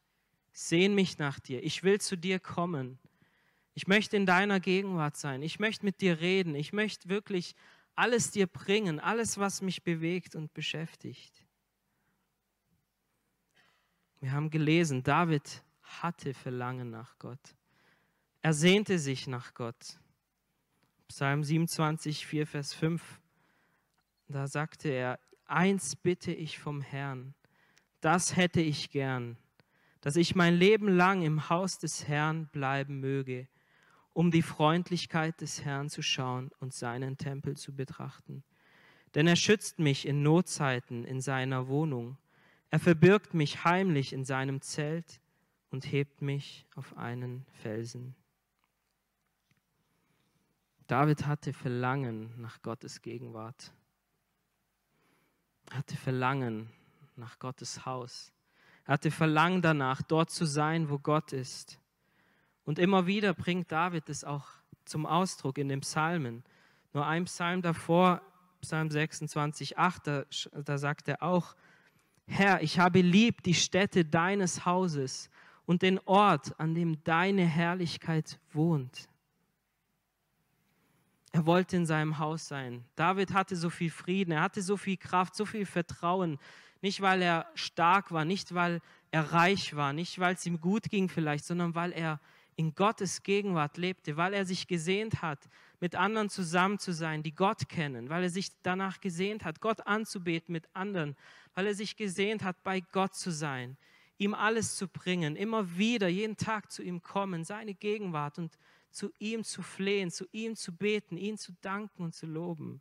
sehne 0.53 0.95
mich 0.95 1.19
nach 1.19 1.39
dir, 1.39 1.63
ich 1.63 1.83
will 1.83 2.01
zu 2.01 2.17
dir 2.17 2.39
kommen, 2.39 2.99
ich 3.75 3.87
möchte 3.87 4.17
in 4.17 4.27
deiner 4.27 4.61
Gegenwart 4.61 5.17
sein, 5.17 5.43
ich 5.43 5.61
möchte 5.61 5.85
mit 5.85 6.01
dir 6.01 6.21
reden, 6.21 6.55
ich 6.55 6.73
möchte 6.73 7.09
wirklich 7.09 7.55
alles 7.95 8.31
dir 8.31 8.47
bringen, 8.47 8.99
alles, 8.99 9.39
was 9.39 9.63
mich 9.63 9.85
bewegt 9.85 10.35
und 10.35 10.53
beschäftigt. 10.53 11.47
Wir 14.21 14.33
haben 14.33 14.51
gelesen, 14.51 15.03
David 15.03 15.63
hatte 15.83 16.35
Verlangen 16.35 16.91
nach 16.91 17.19
Gott. 17.19 17.55
Er 18.43 18.55
sehnte 18.55 18.99
sich 18.99 19.27
nach 19.27 19.53
Gott. 19.53 19.99
Psalm 21.09 21.45
27, 21.45 22.27
4, 22.27 22.47
Vers 22.47 22.73
5, 22.73 23.21
da 24.29 24.47
sagte 24.47 24.89
er, 24.89 25.19
eins 25.45 25.95
bitte 25.95 26.33
ich 26.33 26.59
vom 26.59 26.81
Herrn, 26.81 27.35
das 28.01 28.37
hätte 28.37 28.63
ich 28.63 28.91
gern, 28.91 29.37
dass 30.01 30.17
ich 30.17 30.35
mein 30.35 30.55
Leben 30.55 30.89
lang 30.89 31.21
im 31.21 31.51
Haus 31.51 31.79
des 31.79 32.09
Herrn 32.09 32.47
bleiben 32.47 33.01
möge, 33.01 33.47
um 34.15 34.31
die 34.31 34.43
Freundlichkeit 34.43 35.39
des 35.43 35.63
Herrn 35.65 35.91
zu 35.91 36.01
schauen 36.01 36.51
und 36.61 36.73
seinen 36.73 37.19
Tempel 37.19 37.59
zu 37.59 37.75
betrachten. 37.75 38.43
Denn 39.15 39.27
er 39.27 39.37
schützt 39.37 39.81
mich 39.81 40.07
in 40.07 40.23
Notzeiten 40.23 41.05
in 41.05 41.21
seiner 41.21 41.69
Wohnung. 41.69 42.17
Er 42.71 42.79
verbirgt 42.79 43.35
mich 43.35 43.65
heimlich 43.65 44.15
in 44.15 44.25
seinem 44.25 44.63
Zelt 44.63 45.21
und 45.71 45.93
hebt 45.93 46.23
mich 46.23 46.65
auf 46.75 46.97
einen 46.97 47.45
Felsen. 47.53 48.15
David 50.91 51.25
hatte 51.25 51.53
Verlangen 51.53 52.35
nach 52.37 52.63
Gottes 52.63 53.01
Gegenwart. 53.01 53.73
Er 55.71 55.79
hatte 55.79 55.97
Verlangen 55.97 56.69
nach 57.15 57.39
Gottes 57.39 57.87
Haus. 57.87 58.33
Er 58.87 58.95
hatte 58.95 59.13
Verlangen 59.13 59.63
danach, 59.63 60.03
dort 60.03 60.31
zu 60.31 60.47
sein, 60.47 60.91
wo 60.91 60.99
Gott 60.99 61.33
ist. 61.33 61.79
Und 62.65 62.81
immer 62.81 63.07
wieder 63.07 63.35
bringt 63.35 63.71
David 63.71 64.09
es 64.09 64.25
auch 64.25 64.49
zum 64.85 65.07
Ausdruck 65.07 65.59
in 65.59 65.69
den 65.69 65.81
Psalmen. 65.83 66.43
Nur 66.93 67.07
ein 67.07 67.27
Psalm 67.27 67.63
davor, 67.63 68.21
Psalm 68.61 68.91
26, 68.91 69.79
8, 69.79 70.07
da, 70.09 70.25
da 70.65 70.77
sagt 70.77 71.07
er 71.07 71.23
auch, 71.23 71.55
Herr, 72.27 72.65
ich 72.65 72.81
habe 72.81 73.01
lieb 73.01 73.45
die 73.45 73.55
Stätte 73.55 74.05
deines 74.05 74.67
Hauses 74.67 75.31
und 75.67 75.83
den 75.83 76.01
Ort, 76.01 76.59
an 76.59 76.75
dem 76.75 77.05
deine 77.05 77.45
Herrlichkeit 77.45 78.41
wohnt. 78.53 79.09
Er 81.33 81.47
wollte 81.47 81.77
in 81.77 81.87
seinem 81.87 82.19
Haus 82.19 82.49
sein. 82.49 82.85
David 82.97 83.33
hatte 83.33 83.55
so 83.55 83.71
viel 83.71 83.91
Frieden, 83.91 84.33
er 84.33 84.43
hatte 84.43 84.63
so 84.63 84.77
viel 84.77 84.97
Kraft, 84.97 85.37
so 85.37 85.45
viel 85.45 85.65
Vertrauen. 85.65 86.39
Nicht, 86.83 87.01
weil 87.03 87.23
er 87.23 87.47
stark 87.55 88.11
war, 88.11 88.25
nicht, 88.25 88.55
weil 88.55 88.81
er 89.11 89.33
reich 89.33 89.77
war, 89.77 89.93
nicht, 89.93 90.19
weil 90.19 90.35
es 90.35 90.47
ihm 90.47 90.61
gut 90.61 90.91
ging 90.91 91.09
vielleicht, 91.09 91.45
sondern 91.45 91.75
weil 91.75 91.93
er 91.93 92.21
in 92.57 92.75
Gottes 92.75 93.23
Gegenwart 93.23 93.77
lebte, 93.77 94.17
weil 94.17 94.35
er 94.35 94.45
sich 94.45 94.67
gesehnt 94.67 95.23
hat, 95.23 95.49
mit 95.81 95.95
anderen 95.95 96.29
zusammen 96.29 96.79
zu 96.79 96.93
sein, 96.93 97.23
die 97.23 97.35
Gott 97.35 97.69
kennen, 97.69 98.11
weil 98.11 98.25
er 98.25 98.31
sich 98.31 98.51
danach 98.63 99.01
gesehnt 99.01 99.45
hat, 99.45 99.61
Gott 99.61 99.87
anzubeten 99.87 100.53
mit 100.53 100.69
anderen, 100.75 101.17
weil 101.55 101.67
er 101.67 101.75
sich 101.75 101.97
gesehnt 101.97 102.45
hat, 102.45 102.63
bei 102.63 102.81
Gott 102.81 103.15
zu 103.15 103.31
sein, 103.31 103.79
ihm 104.19 104.35
alles 104.35 104.77
zu 104.77 104.89
bringen, 104.89 105.37
immer 105.37 105.79
wieder, 105.79 106.09
jeden 106.09 106.37
Tag 106.37 106.71
zu 106.71 106.83
ihm 106.83 107.03
kommen, 107.03 107.45
seine 107.45 107.73
Gegenwart 107.73 108.39
und 108.39 108.59
zu 108.91 109.13
ihm 109.19 109.45
zu 109.45 109.63
flehen, 109.63 110.11
zu 110.11 110.27
ihm 110.33 110.57
zu 110.57 110.75
beten, 110.77 111.17
ihn 111.17 111.39
zu 111.39 111.53
danken 111.61 112.03
und 112.03 112.15
zu 112.15 112.27
loben. 112.27 112.81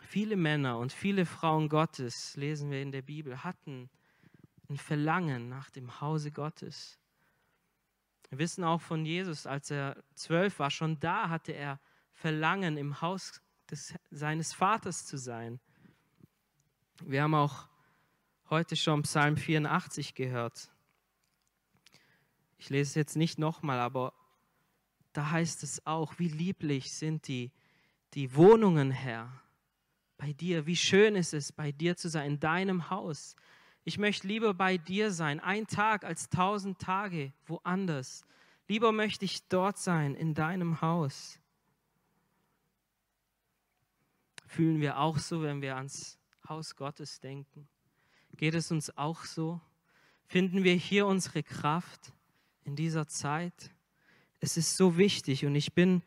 Viele 0.00 0.36
Männer 0.36 0.78
und 0.78 0.92
viele 0.92 1.26
Frauen 1.26 1.68
Gottes, 1.68 2.36
lesen 2.36 2.70
wir 2.70 2.82
in 2.82 2.90
der 2.90 3.02
Bibel, 3.02 3.44
hatten 3.44 3.90
ein 4.68 4.76
Verlangen 4.76 5.48
nach 5.48 5.70
dem 5.70 6.00
Hause 6.00 6.30
Gottes. 6.30 6.98
Wir 8.30 8.38
wissen 8.38 8.64
auch 8.64 8.80
von 8.80 9.04
Jesus, 9.04 9.46
als 9.46 9.70
er 9.70 10.02
zwölf 10.14 10.58
war, 10.58 10.70
schon 10.70 10.98
da 11.00 11.28
hatte 11.28 11.52
er 11.52 11.80
Verlangen, 12.12 12.76
im 12.76 13.00
Haus 13.00 13.40
des, 13.70 13.94
seines 14.10 14.52
Vaters 14.52 15.06
zu 15.06 15.16
sein. 15.16 15.60
Wir 17.04 17.22
haben 17.22 17.34
auch 17.34 17.68
heute 18.48 18.76
schon 18.76 19.02
Psalm 19.02 19.36
84 19.36 20.14
gehört. 20.14 20.70
Ich 22.60 22.68
lese 22.68 22.90
es 22.90 22.94
jetzt 22.94 23.16
nicht 23.16 23.38
nochmal, 23.38 23.78
aber 23.78 24.12
da 25.14 25.30
heißt 25.30 25.62
es 25.62 25.86
auch, 25.86 26.18
wie 26.18 26.28
lieblich 26.28 26.92
sind 26.92 27.26
die, 27.26 27.52
die 28.12 28.36
Wohnungen, 28.36 28.90
Herr, 28.90 29.32
bei 30.18 30.34
dir. 30.34 30.66
Wie 30.66 30.76
schön 30.76 31.16
ist 31.16 31.32
es, 31.32 31.52
bei 31.52 31.72
dir 31.72 31.96
zu 31.96 32.10
sein, 32.10 32.32
in 32.32 32.40
deinem 32.40 32.90
Haus. 32.90 33.34
Ich 33.84 33.96
möchte 33.96 34.26
lieber 34.26 34.52
bei 34.52 34.76
dir 34.76 35.10
sein, 35.10 35.40
ein 35.40 35.68
Tag 35.68 36.04
als 36.04 36.28
tausend 36.28 36.78
Tage 36.78 37.32
woanders. 37.46 38.26
Lieber 38.68 38.92
möchte 38.92 39.24
ich 39.24 39.48
dort 39.48 39.78
sein, 39.78 40.14
in 40.14 40.34
deinem 40.34 40.82
Haus. 40.82 41.40
Fühlen 44.46 44.82
wir 44.82 44.98
auch 44.98 45.16
so, 45.16 45.40
wenn 45.40 45.62
wir 45.62 45.76
ans 45.76 46.18
Haus 46.46 46.76
Gottes 46.76 47.20
denken? 47.20 47.66
Geht 48.36 48.54
es 48.54 48.70
uns 48.70 48.94
auch 48.98 49.24
so? 49.24 49.62
Finden 50.26 50.62
wir 50.62 50.74
hier 50.74 51.06
unsere 51.06 51.42
Kraft 51.42 52.12
in 52.64 52.76
dieser 52.76 53.06
Zeit? 53.06 53.70
Es 54.40 54.56
ist 54.56 54.76
so 54.76 54.96
wichtig 54.96 55.44
und 55.44 55.54
ich 55.54 55.74
bin 55.74 56.02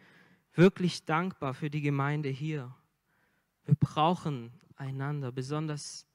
wirklich 0.54 1.06
dankbar 1.06 1.54
für 1.54 1.70
die 1.70 1.82
Gemeinde 1.82 2.30
hier. 2.30 2.76
Wir 3.66 3.76
brauchen 3.76 4.52
einander, 4.76 5.32
besonders 5.32 6.06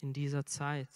in 0.00 0.12
dieser 0.12 0.44
Zeit. 0.44 0.88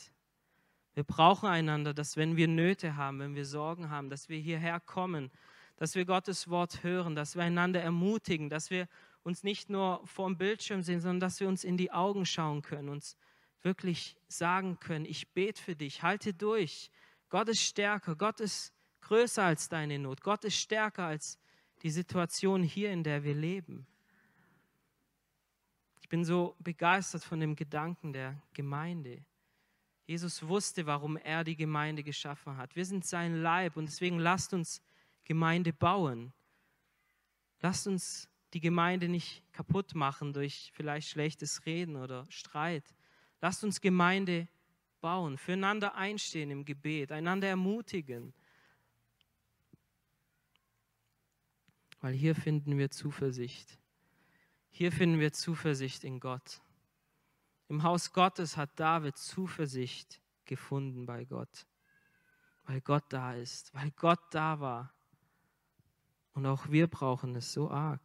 Wir 0.94 1.04
brauchen 1.04 1.48
einander, 1.48 1.94
dass 1.94 2.16
wenn 2.16 2.36
wir 2.36 2.48
Nöte 2.48 2.96
haben, 2.96 3.18
wenn 3.20 3.34
wir 3.34 3.46
Sorgen 3.46 3.90
haben, 3.90 4.10
dass 4.10 4.28
wir 4.28 4.38
hierher 4.38 4.78
kommen, 4.80 5.30
dass 5.76 5.94
wir 5.94 6.04
Gottes 6.04 6.48
Wort 6.48 6.82
hören, 6.82 7.14
dass 7.14 7.34
wir 7.34 7.42
einander 7.42 7.80
ermutigen, 7.80 8.50
dass 8.50 8.70
wir 8.70 8.88
uns 9.22 9.42
nicht 9.42 9.70
nur 9.70 10.06
vor 10.06 10.28
dem 10.28 10.36
Bildschirm 10.36 10.82
sehen, 10.82 11.00
sondern 11.00 11.20
dass 11.20 11.40
wir 11.40 11.48
uns 11.48 11.64
in 11.64 11.76
die 11.76 11.92
Augen 11.92 12.26
schauen 12.26 12.62
können, 12.62 12.88
uns 12.88 13.16
wirklich 13.62 14.16
sagen 14.28 14.78
können, 14.80 15.04
ich 15.04 15.32
bete 15.32 15.60
für 15.60 15.76
dich, 15.76 16.02
halte 16.02 16.34
durch. 16.34 16.90
Gott 17.30 17.48
ist 17.48 17.62
stärker, 17.62 18.16
Gott 18.16 18.40
ist 18.40 18.72
größer 19.02 19.44
als 19.44 19.68
deine 19.68 19.98
Not, 19.98 20.22
Gott 20.22 20.44
ist 20.44 20.56
stärker 20.56 21.04
als 21.04 21.38
die 21.82 21.90
Situation 21.90 22.62
hier, 22.62 22.90
in 22.92 23.02
der 23.02 23.24
wir 23.24 23.34
leben. 23.34 23.86
Ich 26.00 26.08
bin 26.08 26.24
so 26.24 26.56
begeistert 26.58 27.24
von 27.24 27.40
dem 27.40 27.56
Gedanken 27.56 28.12
der 28.12 28.40
Gemeinde 28.54 29.24
Jesus 30.06 30.46
wusste, 30.46 30.84
warum 30.86 31.16
er 31.16 31.44
die 31.44 31.56
Gemeinde 31.56 32.02
geschaffen 32.02 32.56
hat. 32.56 32.74
Wir 32.74 32.84
sind 32.84 33.04
sein 33.06 33.40
Leib 33.40 33.76
und 33.76 33.86
deswegen 33.86 34.18
lasst 34.18 34.52
uns 34.52 34.82
Gemeinde 35.24 35.72
bauen. 35.72 36.32
Lasst 37.60 37.86
uns 37.86 38.28
die 38.52 38.60
Gemeinde 38.60 39.08
nicht 39.08 39.42
kaputt 39.52 39.94
machen 39.94 40.32
durch 40.32 40.70
vielleicht 40.74 41.08
schlechtes 41.08 41.64
Reden 41.64 41.96
oder 41.96 42.26
Streit. 42.28 42.94
Lasst 43.40 43.64
uns 43.64 43.80
Gemeinde 43.80 44.48
bauen, 45.00 45.38
füreinander 45.38 45.94
einstehen 45.94 46.50
im 46.50 46.64
Gebet, 46.64 47.12
einander 47.12 47.48
ermutigen. 47.48 48.34
Weil 52.02 52.12
hier 52.12 52.34
finden 52.34 52.76
wir 52.76 52.90
Zuversicht. 52.90 53.78
Hier 54.70 54.92
finden 54.92 55.20
wir 55.20 55.32
Zuversicht 55.32 56.04
in 56.04 56.20
Gott. 56.20 56.60
Im 57.68 57.84
Haus 57.84 58.12
Gottes 58.12 58.56
hat 58.56 58.78
David 58.78 59.16
Zuversicht 59.16 60.20
gefunden 60.44 61.06
bei 61.06 61.24
Gott, 61.24 61.66
weil 62.64 62.80
Gott 62.80 63.04
da 63.08 63.34
ist, 63.34 63.72
weil 63.72 63.90
Gott 63.92 64.20
da 64.30 64.60
war. 64.60 64.92
Und 66.34 66.44
auch 66.44 66.68
wir 66.68 66.88
brauchen 66.88 67.36
es 67.36 67.52
so 67.52 67.70
arg. 67.70 68.02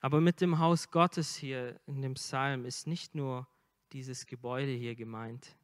Aber 0.00 0.20
mit 0.20 0.40
dem 0.40 0.58
Haus 0.58 0.90
Gottes 0.90 1.36
hier 1.36 1.80
in 1.86 2.00
dem 2.00 2.14
Psalm 2.14 2.64
ist 2.64 2.86
nicht 2.86 3.14
nur 3.14 3.46
dieses 3.92 4.26
Gebäude 4.26 4.72
hier 4.72 4.94
gemeint. 4.94 5.56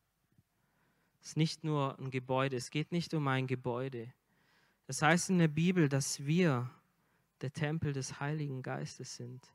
Es 1.22 1.28
ist 1.30 1.36
nicht 1.36 1.64
nur 1.64 1.98
ein 1.98 2.10
Gebäude, 2.10 2.56
es 2.56 2.70
geht 2.70 2.92
nicht 2.92 3.14
um 3.14 3.26
ein 3.28 3.46
Gebäude. 3.46 4.12
Es 4.86 5.00
heißt 5.02 5.30
in 5.30 5.38
der 5.38 5.48
Bibel, 5.48 5.88
dass 5.88 6.24
wir 6.24 6.70
der 7.40 7.52
Tempel 7.52 7.92
des 7.92 8.20
Heiligen 8.20 8.62
Geistes 8.62 9.16
sind. 9.16 9.52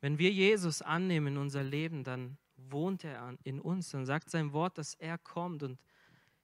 Wenn 0.00 0.18
wir 0.18 0.30
Jesus 0.30 0.82
annehmen 0.82 1.28
in 1.28 1.38
unser 1.38 1.62
Leben, 1.62 2.04
dann 2.04 2.38
wohnt 2.56 3.04
er 3.04 3.36
in 3.44 3.60
uns. 3.60 3.90
Dann 3.90 4.06
sagt 4.06 4.30
sein 4.30 4.52
Wort, 4.52 4.78
dass 4.78 4.94
er 4.94 5.18
kommt 5.18 5.62
und 5.62 5.78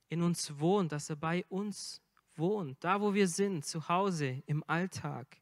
in 0.08 0.22
uns 0.22 0.58
wohnt, 0.58 0.92
dass 0.92 1.08
er 1.11 1.16
bei 1.16 1.44
uns 1.48 2.02
wohnt, 2.37 2.82
da 2.82 3.00
wo 3.00 3.14
wir 3.14 3.28
sind, 3.28 3.64
zu 3.64 3.88
Hause, 3.88 4.42
im 4.46 4.62
Alltag. 4.66 5.38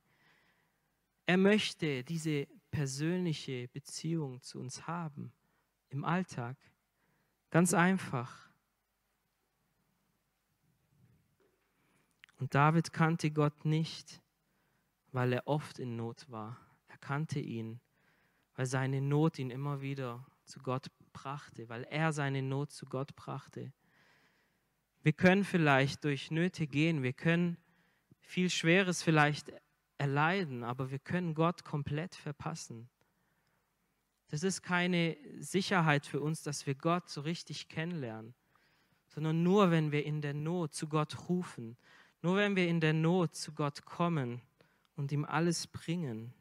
Er 1.26 1.36
möchte 1.36 2.04
diese 2.04 2.46
persönliche 2.70 3.68
Beziehung 3.68 4.42
zu 4.42 4.58
uns 4.58 4.86
haben, 4.86 5.32
im 5.88 6.04
Alltag. 6.04 6.56
Ganz 7.50 7.74
einfach. 7.74 8.49
Und 12.40 12.55
David 12.55 12.92
kannte 12.92 13.31
Gott 13.31 13.64
nicht, 13.64 14.20
weil 15.12 15.33
er 15.33 15.46
oft 15.46 15.79
in 15.79 15.94
Not 15.96 16.29
war. 16.31 16.59
Er 16.88 16.98
kannte 16.98 17.38
ihn 17.38 17.81
weil 18.61 18.66
seine 18.66 19.00
Not 19.00 19.38
ihn 19.38 19.48
immer 19.48 19.81
wieder 19.81 20.22
zu 20.44 20.61
Gott 20.61 20.90
brachte, 21.14 21.70
weil 21.70 21.85
er 21.85 22.12
seine 22.12 22.42
Not 22.42 22.72
zu 22.72 22.85
Gott 22.85 23.16
brachte. 23.16 23.72
Wir 25.03 25.14
können 25.14 25.44
vielleicht 25.44 26.05
durch 26.05 26.31
Nöte 26.31 26.66
gehen, 26.66 27.03
wir 27.03 27.14
können 27.14 27.57
viel 28.20 28.50
Schweres 28.50 29.03
vielleicht 29.03 29.50
erleiden, 29.96 30.62
aber 30.62 30.90
wir 30.90 30.98
können 30.98 31.33
Gott 31.33 31.64
komplett 31.64 32.14
verpassen. 32.14 32.90
Das 34.29 34.42
ist 34.42 34.61
keine 34.61 35.16
Sicherheit 35.38 36.05
für 36.05 36.20
uns, 36.20 36.42
dass 36.42 36.66
wir 36.66 36.74
Gott 36.74 37.09
so 37.09 37.22
richtig 37.22 37.68
kennenlernen, 37.68 38.35
sondern 39.09 39.42
nur 39.42 39.70
wenn 39.70 39.90
wir 39.90 40.05
in 40.05 40.20
der 40.20 40.35
Not 40.35 40.74
zu 40.74 40.87
Gott 40.87 41.31
rufen, 41.31 41.79
Nur 42.22 42.37
wenn 42.37 42.56
wir 42.56 42.68
in 42.68 42.80
der 42.80 42.92
Not 42.92 43.35
zu 43.35 43.52
Gott 43.52 43.85
kommen 43.85 44.42
und 44.96 45.11
ihm 45.12 45.24
alles 45.24 45.66
bringen. 45.66 46.35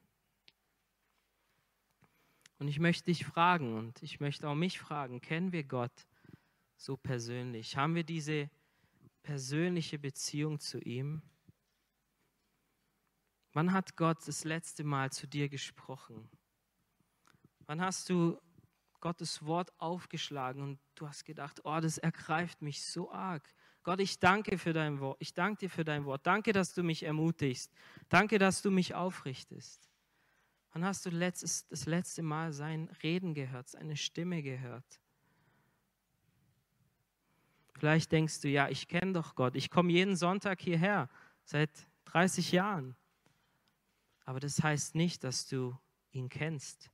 Und 2.57 2.67
ich 2.67 2.79
möchte 2.79 3.05
dich 3.05 3.25
fragen 3.25 3.77
und 3.77 4.03
ich 4.03 4.19
möchte 4.19 4.49
auch 4.49 4.55
mich 4.55 4.79
fragen, 4.79 5.21
kennen 5.21 5.53
wir 5.53 5.63
Gott 5.63 6.07
so 6.75 6.97
persönlich? 6.97 7.77
Haben 7.77 7.95
wir 7.95 8.03
diese 8.03 8.49
persönliche 9.23 9.97
Beziehung 9.97 10.59
zu 10.59 10.79
ihm? 10.79 11.21
Wann 13.53 13.71
hat 13.71 13.95
Gott 13.95 14.27
das 14.27 14.43
letzte 14.43 14.83
Mal 14.83 15.11
zu 15.11 15.27
dir 15.27 15.47
gesprochen? 15.47 16.29
Wann 17.65 17.81
hast 17.81 18.09
du 18.09 18.39
Gottes 18.99 19.45
Wort 19.45 19.71
aufgeschlagen 19.79 20.61
und 20.61 20.79
du 20.95 21.07
hast 21.07 21.23
gedacht, 21.23 21.61
oh, 21.63 21.79
das 21.79 21.97
ergreift 21.97 22.61
mich 22.61 22.83
so 22.83 23.11
arg. 23.11 23.47
Gott, 23.83 23.99
ich 24.01 24.19
danke 24.19 24.57
für 24.57 24.73
dein 24.73 24.99
Wort. 24.99 25.17
Ich 25.19 25.33
danke 25.33 25.61
dir 25.61 25.69
für 25.69 25.85
dein 25.85 26.05
Wort. 26.05 26.25
Danke, 26.27 26.51
dass 26.53 26.73
du 26.73 26.83
mich 26.83 27.03
ermutigst. 27.03 27.71
Danke, 28.09 28.37
dass 28.37 28.61
du 28.61 28.71
mich 28.71 28.93
aufrichtest. 28.93 29.89
Wann 30.73 30.85
hast 30.85 31.05
du 31.05 31.09
letztes, 31.09 31.67
das 31.67 31.85
letzte 31.85 32.21
Mal 32.21 32.53
sein 32.53 32.89
Reden 33.01 33.33
gehört, 33.33 33.69
seine 33.69 33.97
Stimme 33.97 34.43
gehört? 34.43 34.99
Vielleicht 37.73 38.11
denkst 38.11 38.41
du, 38.41 38.49
ja, 38.49 38.67
ich 38.67 38.87
kenne 38.87 39.13
doch 39.13 39.35
Gott. 39.35 39.55
Ich 39.55 39.71
komme 39.71 39.91
jeden 39.91 40.15
Sonntag 40.15 40.61
hierher, 40.61 41.09
seit 41.45 41.71
30 42.05 42.51
Jahren. 42.51 42.95
Aber 44.25 44.39
das 44.39 44.61
heißt 44.61 44.95
nicht, 44.95 45.23
dass 45.23 45.47
du 45.47 45.77
ihn 46.11 46.29
kennst. 46.29 46.91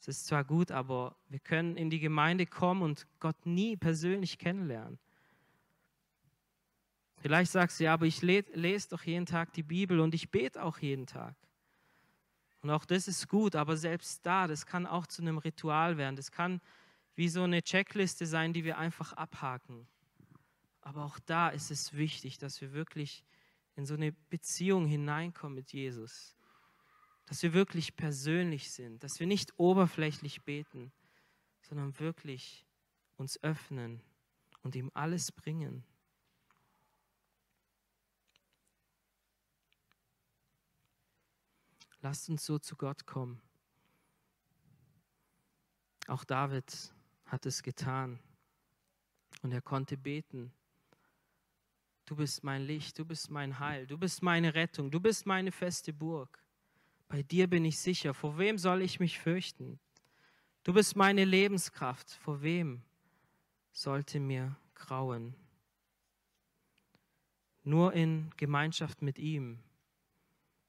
Es 0.00 0.08
ist 0.08 0.26
zwar 0.26 0.44
gut, 0.44 0.70
aber 0.72 1.16
wir 1.28 1.38
können 1.38 1.76
in 1.76 1.90
die 1.90 2.00
Gemeinde 2.00 2.44
kommen 2.46 2.82
und 2.82 3.06
Gott 3.18 3.46
nie 3.46 3.76
persönlich 3.76 4.38
kennenlernen. 4.38 4.98
Vielleicht 7.26 7.50
sagst 7.50 7.80
du, 7.80 7.84
ja, 7.84 7.94
aber 7.94 8.06
ich 8.06 8.22
lese 8.22 8.88
doch 8.88 9.02
jeden 9.02 9.26
Tag 9.26 9.52
die 9.52 9.64
Bibel 9.64 9.98
und 9.98 10.14
ich 10.14 10.30
bete 10.30 10.62
auch 10.62 10.78
jeden 10.78 11.06
Tag. 11.06 11.34
Und 12.62 12.70
auch 12.70 12.84
das 12.84 13.08
ist 13.08 13.26
gut, 13.26 13.56
aber 13.56 13.76
selbst 13.76 14.24
da, 14.24 14.46
das 14.46 14.64
kann 14.64 14.86
auch 14.86 15.08
zu 15.08 15.22
einem 15.22 15.38
Ritual 15.38 15.98
werden. 15.98 16.14
Das 16.14 16.30
kann 16.30 16.60
wie 17.16 17.28
so 17.28 17.42
eine 17.42 17.62
Checkliste 17.62 18.26
sein, 18.26 18.52
die 18.52 18.64
wir 18.64 18.78
einfach 18.78 19.12
abhaken. 19.12 19.88
Aber 20.82 21.04
auch 21.04 21.18
da 21.26 21.48
ist 21.48 21.72
es 21.72 21.94
wichtig, 21.94 22.38
dass 22.38 22.60
wir 22.60 22.72
wirklich 22.72 23.24
in 23.74 23.86
so 23.86 23.94
eine 23.94 24.12
Beziehung 24.12 24.86
hineinkommen 24.86 25.56
mit 25.56 25.72
Jesus 25.72 26.36
dass 27.26 27.42
wir 27.42 27.52
wirklich 27.52 27.96
persönlich 27.96 28.70
sind, 28.70 29.02
dass 29.02 29.20
wir 29.20 29.26
nicht 29.26 29.58
oberflächlich 29.58 30.42
beten, 30.42 30.92
sondern 31.60 31.98
wirklich 31.98 32.64
uns 33.16 33.42
öffnen 33.42 34.00
und 34.62 34.76
ihm 34.76 34.90
alles 34.94 35.32
bringen. 35.32 35.84
Lasst 42.06 42.30
uns 42.30 42.46
so 42.46 42.56
zu 42.56 42.76
Gott 42.76 43.04
kommen. 43.04 43.42
Auch 46.06 46.22
David 46.22 46.94
hat 47.24 47.46
es 47.46 47.64
getan 47.64 48.20
und 49.42 49.50
er 49.50 49.60
konnte 49.60 49.96
beten. 49.96 50.52
Du 52.04 52.14
bist 52.14 52.44
mein 52.44 52.62
Licht, 52.62 52.96
du 53.00 53.04
bist 53.04 53.28
mein 53.28 53.58
Heil, 53.58 53.88
du 53.88 53.98
bist 53.98 54.22
meine 54.22 54.54
Rettung, 54.54 54.88
du 54.88 55.00
bist 55.00 55.26
meine 55.26 55.50
feste 55.50 55.92
Burg. 55.92 56.40
Bei 57.08 57.24
dir 57.24 57.48
bin 57.48 57.64
ich 57.64 57.76
sicher. 57.76 58.14
Vor 58.14 58.38
wem 58.38 58.56
soll 58.56 58.82
ich 58.82 59.00
mich 59.00 59.18
fürchten? 59.18 59.80
Du 60.62 60.72
bist 60.72 60.94
meine 60.94 61.24
Lebenskraft. 61.24 62.08
Vor 62.08 62.40
wem 62.40 62.82
sollte 63.72 64.20
mir 64.20 64.56
grauen? 64.76 65.34
Nur 67.64 67.94
in 67.94 68.30
Gemeinschaft 68.36 69.02
mit 69.02 69.18
ihm 69.18 69.58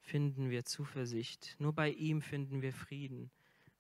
finden 0.08 0.50
wir 0.50 0.64
Zuversicht. 0.64 1.56
Nur 1.60 1.74
bei 1.74 1.90
ihm 1.90 2.22
finden 2.22 2.62
wir 2.62 2.74
Frieden, 2.74 3.30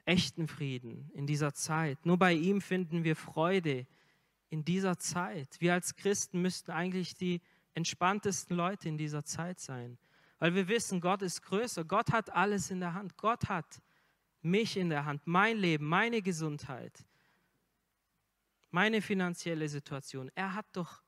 echten 0.06 0.48
Frieden 0.48 1.10
in 1.13 1.26
dieser 1.26 1.54
Zeit. 1.54 2.06
Nur 2.06 2.18
bei 2.18 2.34
ihm 2.34 2.62
finden 2.62 3.04
wir 3.04 3.16
Freude 3.16 3.88
in 4.50 4.66
dieser 4.66 4.98
Zeit. 5.00 5.56
Wir 5.60 5.74
als 5.74 5.96
Christen 5.96 6.42
müssten 6.42 6.72
eigentlich 6.72 7.16
die 7.16 7.42
entspanntesten 7.74 8.58
Leute 8.58 8.90
in 8.90 8.98
dieser 8.98 9.24
Zeit 9.24 9.60
sein. 9.60 9.98
Weil 10.40 10.54
wir 10.54 10.68
wissen, 10.68 11.00
Gott 11.00 11.22
ist 11.22 11.42
größer. 11.44 11.86
Gott 11.86 12.12
hat 12.12 12.32
alles 12.34 12.70
in 12.72 12.82
der 12.82 12.94
Hand. 12.94 13.18
Gott 13.18 13.48
hat 13.48 13.82
mich 14.42 14.78
in 14.78 14.90
der 14.90 15.06
Hand, 15.06 15.22
mein 15.26 15.58
Leben, 15.58 15.86
meine 15.86 16.22
Gesundheit, 16.22 17.06
meine 18.70 19.02
finanzielle 19.02 19.68
Situation. 19.70 20.30
Er 20.36 20.54
hat 20.54 20.66
doch 20.74 21.02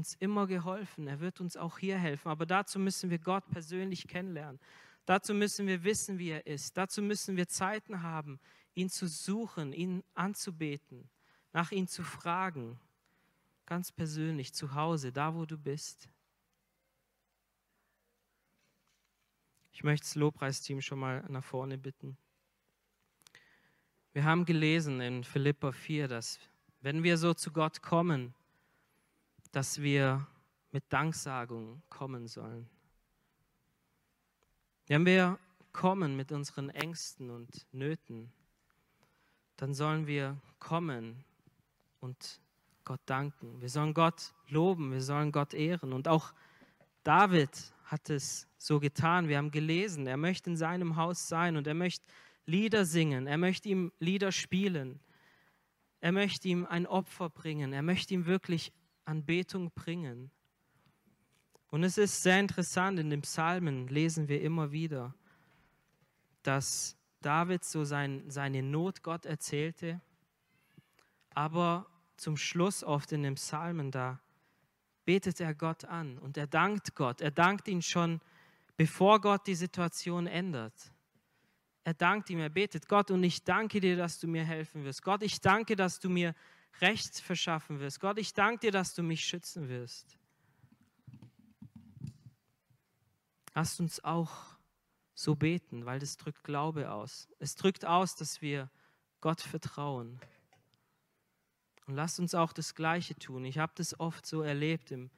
uns 0.00 0.14
immer 0.14 0.46
geholfen. 0.46 1.06
Er 1.08 1.20
wird 1.20 1.42
uns 1.42 1.58
auch 1.58 1.76
hier 1.76 1.98
helfen. 1.98 2.28
Aber 2.28 2.46
dazu 2.46 2.78
müssen 2.78 3.10
wir 3.10 3.18
Gott 3.18 3.46
persönlich 3.50 4.08
kennenlernen. 4.08 4.58
Dazu 5.04 5.34
müssen 5.34 5.66
wir 5.66 5.84
wissen, 5.84 6.18
wie 6.18 6.30
er 6.30 6.46
ist. 6.46 6.74
Dazu 6.78 7.02
müssen 7.02 7.36
wir 7.36 7.46
Zeiten 7.48 8.02
haben, 8.02 8.40
ihn 8.72 8.88
zu 8.88 9.06
suchen, 9.06 9.74
ihn 9.74 10.02
anzubeten, 10.14 11.10
nach 11.52 11.70
ihm 11.70 11.86
zu 11.86 12.02
fragen. 12.02 12.80
Ganz 13.66 13.92
persönlich, 13.92 14.54
zu 14.54 14.74
Hause, 14.74 15.12
da 15.12 15.34
wo 15.34 15.44
du 15.44 15.58
bist. 15.58 16.08
Ich 19.72 19.84
möchte 19.84 20.06
das 20.06 20.14
Lobpreisteam 20.14 20.80
schon 20.80 20.98
mal 20.98 21.26
nach 21.28 21.44
vorne 21.44 21.76
bitten. 21.76 22.16
Wir 24.14 24.24
haben 24.24 24.46
gelesen 24.46 25.02
in 25.02 25.24
Philippa 25.24 25.72
4, 25.72 26.08
dass 26.08 26.40
wenn 26.80 27.02
wir 27.02 27.18
so 27.18 27.34
zu 27.34 27.52
Gott 27.52 27.82
kommen, 27.82 28.34
dass 29.52 29.80
wir 29.80 30.26
mit 30.72 30.84
Danksagung 30.88 31.82
kommen 31.88 32.28
sollen. 32.28 32.68
Wenn 34.86 35.06
wir 35.06 35.38
kommen 35.72 36.16
mit 36.16 36.32
unseren 36.32 36.70
Ängsten 36.70 37.30
und 37.30 37.66
Nöten, 37.72 38.32
dann 39.56 39.74
sollen 39.74 40.06
wir 40.06 40.36
kommen 40.58 41.24
und 42.00 42.40
Gott 42.84 43.00
danken. 43.06 43.60
Wir 43.60 43.68
sollen 43.68 43.94
Gott 43.94 44.32
loben, 44.48 44.90
wir 44.92 45.02
sollen 45.02 45.32
Gott 45.32 45.54
ehren. 45.54 45.92
Und 45.92 46.08
auch 46.08 46.32
David 47.04 47.50
hat 47.84 48.10
es 48.10 48.48
so 48.58 48.80
getan. 48.80 49.28
Wir 49.28 49.38
haben 49.38 49.50
gelesen, 49.50 50.06
er 50.06 50.16
möchte 50.16 50.50
in 50.50 50.56
seinem 50.56 50.96
Haus 50.96 51.28
sein 51.28 51.56
und 51.56 51.66
er 51.66 51.74
möchte 51.74 52.04
Lieder 52.46 52.84
singen, 52.84 53.26
er 53.26 53.38
möchte 53.38 53.68
ihm 53.68 53.92
Lieder 54.00 54.32
spielen, 54.32 54.98
er 56.00 56.10
möchte 56.10 56.48
ihm 56.48 56.66
ein 56.66 56.86
Opfer 56.86 57.28
bringen, 57.30 57.72
er 57.72 57.82
möchte 57.82 58.14
ihm 58.14 58.26
wirklich 58.26 58.72
Anbetung 59.10 59.70
bringen. 59.72 60.30
Und 61.68 61.84
es 61.84 61.98
ist 61.98 62.22
sehr 62.22 62.40
interessant, 62.40 62.98
in 62.98 63.10
den 63.10 63.22
Psalmen 63.22 63.88
lesen 63.88 64.28
wir 64.28 64.40
immer 64.40 64.72
wieder, 64.72 65.14
dass 66.42 66.96
David 67.20 67.64
so 67.64 67.84
sein, 67.84 68.24
seine 68.30 68.62
Not 68.62 69.02
Gott 69.02 69.26
erzählte, 69.26 70.00
aber 71.34 71.86
zum 72.16 72.36
Schluss 72.36 72.82
oft 72.82 73.12
in 73.12 73.22
den 73.22 73.34
Psalmen 73.34 73.90
da 73.90 74.20
betet 75.04 75.40
er 75.40 75.54
Gott 75.54 75.84
an 75.84 76.18
und 76.18 76.36
er 76.36 76.46
dankt 76.46 76.94
Gott. 76.94 77.20
Er 77.20 77.32
dankt 77.32 77.66
ihn 77.66 77.82
schon, 77.82 78.20
bevor 78.76 79.20
Gott 79.20 79.46
die 79.46 79.54
Situation 79.56 80.28
ändert. 80.28 80.92
Er 81.82 81.94
dankt 81.94 82.30
ihm, 82.30 82.38
er 82.38 82.50
betet 82.50 82.86
Gott 82.88 83.10
und 83.10 83.24
ich 83.24 83.42
danke 83.42 83.80
dir, 83.80 83.96
dass 83.96 84.20
du 84.20 84.28
mir 84.28 84.44
helfen 84.44 84.84
wirst. 84.84 85.02
Gott, 85.02 85.22
ich 85.22 85.40
danke, 85.40 85.74
dass 85.74 85.98
du 85.98 86.08
mir 86.08 86.34
Recht 86.80 87.20
verschaffen 87.20 87.80
wirst. 87.80 88.00
Gott, 88.00 88.18
ich 88.18 88.32
danke 88.32 88.66
dir, 88.66 88.72
dass 88.72 88.94
du 88.94 89.02
mich 89.02 89.24
schützen 89.24 89.68
wirst. 89.68 90.16
Lasst 93.54 93.80
uns 93.80 94.02
auch 94.04 94.30
so 95.14 95.34
beten, 95.34 95.84
weil 95.84 95.98
das 95.98 96.16
drückt 96.16 96.44
Glaube 96.44 96.90
aus. 96.90 97.28
Es 97.38 97.54
drückt 97.54 97.84
aus, 97.84 98.16
dass 98.16 98.40
wir 98.40 98.70
Gott 99.20 99.40
vertrauen. 99.40 100.18
Und 101.86 101.94
lasst 101.94 102.20
uns 102.20 102.34
auch 102.34 102.52
das 102.52 102.74
Gleiche 102.74 103.14
tun. 103.16 103.44
Ich 103.44 103.58
habe 103.58 103.72
das 103.74 103.98
oft 103.98 104.24
so 104.24 104.42
erlebt 104.42 104.92
im, 104.92 105.10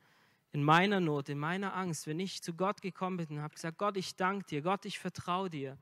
in 0.50 0.64
meiner 0.64 1.00
Not, 1.00 1.28
in 1.28 1.38
meiner 1.38 1.74
Angst, 1.76 2.06
wenn 2.06 2.18
ich 2.18 2.42
zu 2.42 2.54
Gott 2.54 2.82
gekommen 2.82 3.18
bin 3.18 3.36
und 3.36 3.42
habe 3.42 3.54
gesagt, 3.54 3.78
Gott, 3.78 3.96
ich 3.96 4.16
danke 4.16 4.46
dir, 4.46 4.62
Gott, 4.62 4.86
ich 4.86 4.98
vertraue 4.98 5.50
dir. 5.50 5.78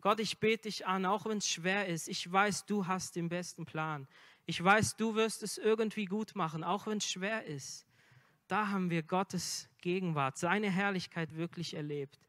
Gott, 0.00 0.20
ich 0.20 0.38
bete 0.38 0.64
dich 0.64 0.86
an, 0.86 1.06
auch 1.06 1.26
wenn 1.26 1.38
es 1.38 1.48
schwer 1.48 1.86
ist. 1.86 2.08
Ich 2.08 2.30
weiß, 2.30 2.66
du 2.66 2.86
hast 2.86 3.16
den 3.16 3.28
besten 3.28 3.64
Plan. 3.64 4.06
Ich 4.48 4.62
weiß, 4.62 4.96
du 4.96 5.16
wirst 5.16 5.42
es 5.42 5.58
irgendwie 5.58 6.04
gut 6.04 6.36
machen, 6.36 6.62
auch 6.62 6.86
wenn 6.86 6.98
es 6.98 7.10
schwer 7.10 7.44
ist. 7.44 7.84
Da 8.46 8.68
haben 8.68 8.90
wir 8.90 9.02
Gottes 9.02 9.68
Gegenwart, 9.80 10.38
seine 10.38 10.70
Herrlichkeit 10.70 11.34
wirklich 11.34 11.74
erlebt. 11.74 12.20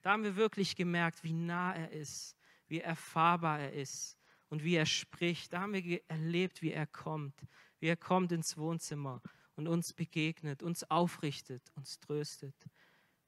Da 0.00 0.12
haben 0.12 0.24
wir 0.24 0.36
wirklich 0.36 0.74
gemerkt, 0.74 1.22
wie 1.22 1.34
nah 1.34 1.74
er 1.74 1.92
ist, 1.92 2.34
wie 2.66 2.80
erfahrbar 2.80 3.60
er 3.60 3.74
ist 3.74 4.16
und 4.48 4.64
wie 4.64 4.74
er 4.74 4.86
spricht. 4.86 5.52
Da 5.52 5.60
haben 5.60 5.74
wir 5.74 6.00
erlebt, 6.08 6.62
wie 6.62 6.72
er 6.72 6.86
kommt, 6.86 7.46
wie 7.78 7.88
er 7.88 7.96
kommt 7.96 8.32
ins 8.32 8.56
Wohnzimmer 8.56 9.20
und 9.54 9.68
uns 9.68 9.92
begegnet, 9.92 10.62
uns 10.62 10.90
aufrichtet, 10.90 11.70
uns 11.74 12.00
tröstet. 12.00 12.54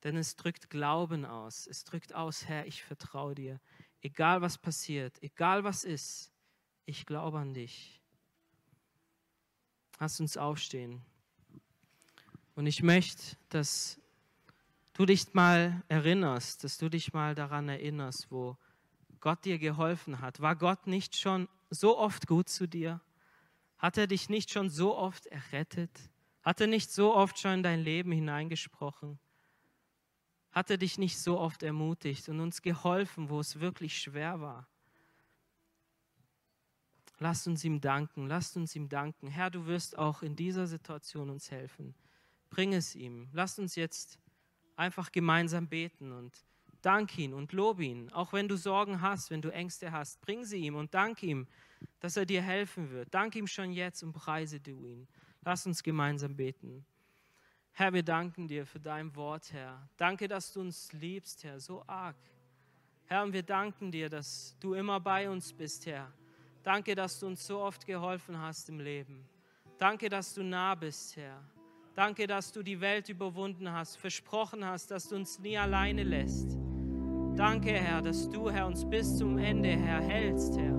Denn 0.05 0.17
es 0.17 0.37
drückt 0.37 0.71
Glauben 0.71 1.27
aus. 1.27 1.67
Es 1.67 1.85
drückt 1.85 2.15
aus, 2.15 2.47
Herr, 2.47 2.67
ich 2.67 2.83
vertraue 2.83 3.35
dir. 3.35 3.61
Egal 4.01 4.41
was 4.41 4.57
passiert, 4.57 5.23
egal 5.23 5.65
was 5.65 5.85
ist, 5.85 6.33
ich 6.87 7.05
glaube 7.05 7.41
an 7.41 7.53
dich. 7.53 7.98
Lass 9.99 10.21
uns 10.21 10.37
aufstehen. 10.37 11.03
Und 12.55 12.67
ich 12.67 12.83
möchte, 12.83 13.37
dass 13.49 14.01
du 14.93 15.07
dich 15.07 15.33
mal 15.35 15.83
erinnerst, 15.89 16.65
dass 16.65 16.79
du 16.79 16.89
dich 16.89 17.13
mal 17.13 17.35
daran 17.35 17.69
erinnerst, 17.69 18.31
wo 18.31 18.57
Gott 19.21 19.45
dir 19.45 19.59
geholfen 19.59 20.21
hat. 20.21 20.41
War 20.41 20.57
Gott 20.57 20.87
nicht 20.87 21.17
schon 21.17 21.49
so 21.71 21.99
oft 21.99 22.27
gut 22.27 22.49
zu 22.49 22.67
dir? 22.67 23.01
Hat 23.79 23.97
er 23.97 24.07
dich 24.07 24.29
nicht 24.29 24.51
schon 24.51 24.71
so 24.71 24.97
oft 24.97 25.27
errettet? 25.27 26.11
Hat 26.43 26.61
er 26.61 26.67
nicht 26.67 26.91
so 26.91 27.15
oft 27.15 27.39
schon 27.39 27.55
in 27.55 27.63
dein 27.63 27.81
Leben 27.81 28.13
hineingesprochen? 28.13 29.19
Hat 30.51 30.71
er 30.71 30.79
dich 30.79 30.99
nicht 30.99 31.19
so 31.19 31.39
oft 31.39 31.63
ermutigt 31.63 32.29
und 32.29 32.41
uns 32.41 32.63
geholfen, 32.63 33.29
wo 33.29 33.39
es 33.41 33.61
wirklich 33.61 34.01
schwer 34.01 34.41
war? 34.41 34.67
Lasst 37.19 37.49
uns 37.49 37.65
ihm 37.65 37.81
danken, 37.81 38.27
lasst 38.27 38.57
uns 38.57 38.77
ihm 38.77 38.89
danken. 38.89 39.29
Herr, 39.29 39.51
du 39.51 39.67
wirst 39.67 39.99
auch 39.99 40.23
in 40.23 40.37
dieser 40.37 40.67
Situation 40.67 41.31
uns 41.31 41.51
helfen. 41.51 41.95
Bring 42.51 42.73
es 42.73 42.95
ihm. 42.95 43.29
Lasst 43.33 43.59
uns 43.59 43.75
jetzt 43.75 44.19
einfach 44.77 45.11
gemeinsam 45.11 45.67
beten 45.67 46.13
und 46.13 46.33
dank 46.81 47.19
ihn 47.19 47.35
und 47.35 47.53
lob 47.53 47.81
ihn. 47.81 48.13
Auch 48.13 48.33
wenn 48.33 48.47
du 48.47 48.57
Sorgen 48.57 49.01
hast, 49.01 49.31
wenn 49.31 49.43
du 49.43 49.51
Ängste 49.51 49.91
hast, 49.91 50.21
bring 50.21 50.45
sie 50.45 50.59
ihm 50.59 50.77
und 50.77 50.95
dank 50.95 51.23
ihm, 51.23 51.49
dass 51.99 52.17
er 52.17 52.25
dir 52.25 52.43
helfen 52.43 52.91
wird. 52.91 53.13
Dank 53.13 53.35
ihm 53.35 53.49
schon 53.49 53.73
jetzt 53.73 54.03
und 54.03 54.13
preise 54.13 54.61
du 54.61 54.85
ihn. 54.85 55.09
Lass 55.43 55.67
uns 55.67 55.83
gemeinsam 55.83 56.37
beten. 56.37 56.85
Herr, 57.73 57.93
wir 57.93 58.03
danken 58.03 58.49
dir 58.49 58.67
für 58.67 58.81
dein 58.81 59.15
Wort, 59.15 59.53
Herr. 59.53 59.89
Danke, 59.97 60.29
dass 60.29 60.53
du 60.53 60.61
uns 60.61 60.93
liebst, 60.93 61.45
Herr, 61.45 61.61
so 61.61 61.85
arg. 61.87 62.17
Herr, 63.07 63.23
und 63.23 63.33
wir 63.33 63.43
danken 63.43 63.91
dir, 63.91 64.09
dass 64.09 64.57
du 64.61 64.75
immer 64.75 65.01
bei 65.01 65.31
uns 65.31 65.53
bist, 65.53 65.87
Herr. 65.87 66.13
Danke, 66.63 66.95
dass 66.95 67.21
du 67.21 67.27
uns 67.27 67.47
so 67.47 67.61
oft 67.61 67.87
geholfen 67.87 68.41
hast 68.41 68.69
im 68.69 68.81
Leben. 68.81 69.29
Danke, 69.79 70.09
dass 70.09 70.35
du 70.35 70.43
nah 70.43 70.75
bist, 70.75 71.17
Herr. 71.17 71.41
Danke, 71.95 72.27
dass 72.27 72.53
du 72.53 72.63
die 72.63 72.81
Welt 72.81 73.09
überwunden 73.09 73.73
hast, 73.73 73.97
versprochen 73.97 74.65
hast, 74.65 74.91
dass 74.91 75.09
du 75.09 75.17
uns 75.17 75.39
nie 75.39 75.57
alleine 75.57 76.05
lässt. 76.05 76.57
Danke, 77.37 77.71
Herr, 77.71 78.03
dass 78.03 78.29
du, 78.29 78.51
Herr, 78.51 78.67
uns 78.67 78.85
bis 78.85 79.17
zum 79.17 79.39
Ende, 79.39 79.69
Herr, 79.69 80.01
hältst, 80.01 80.57
Herr. 80.59 80.77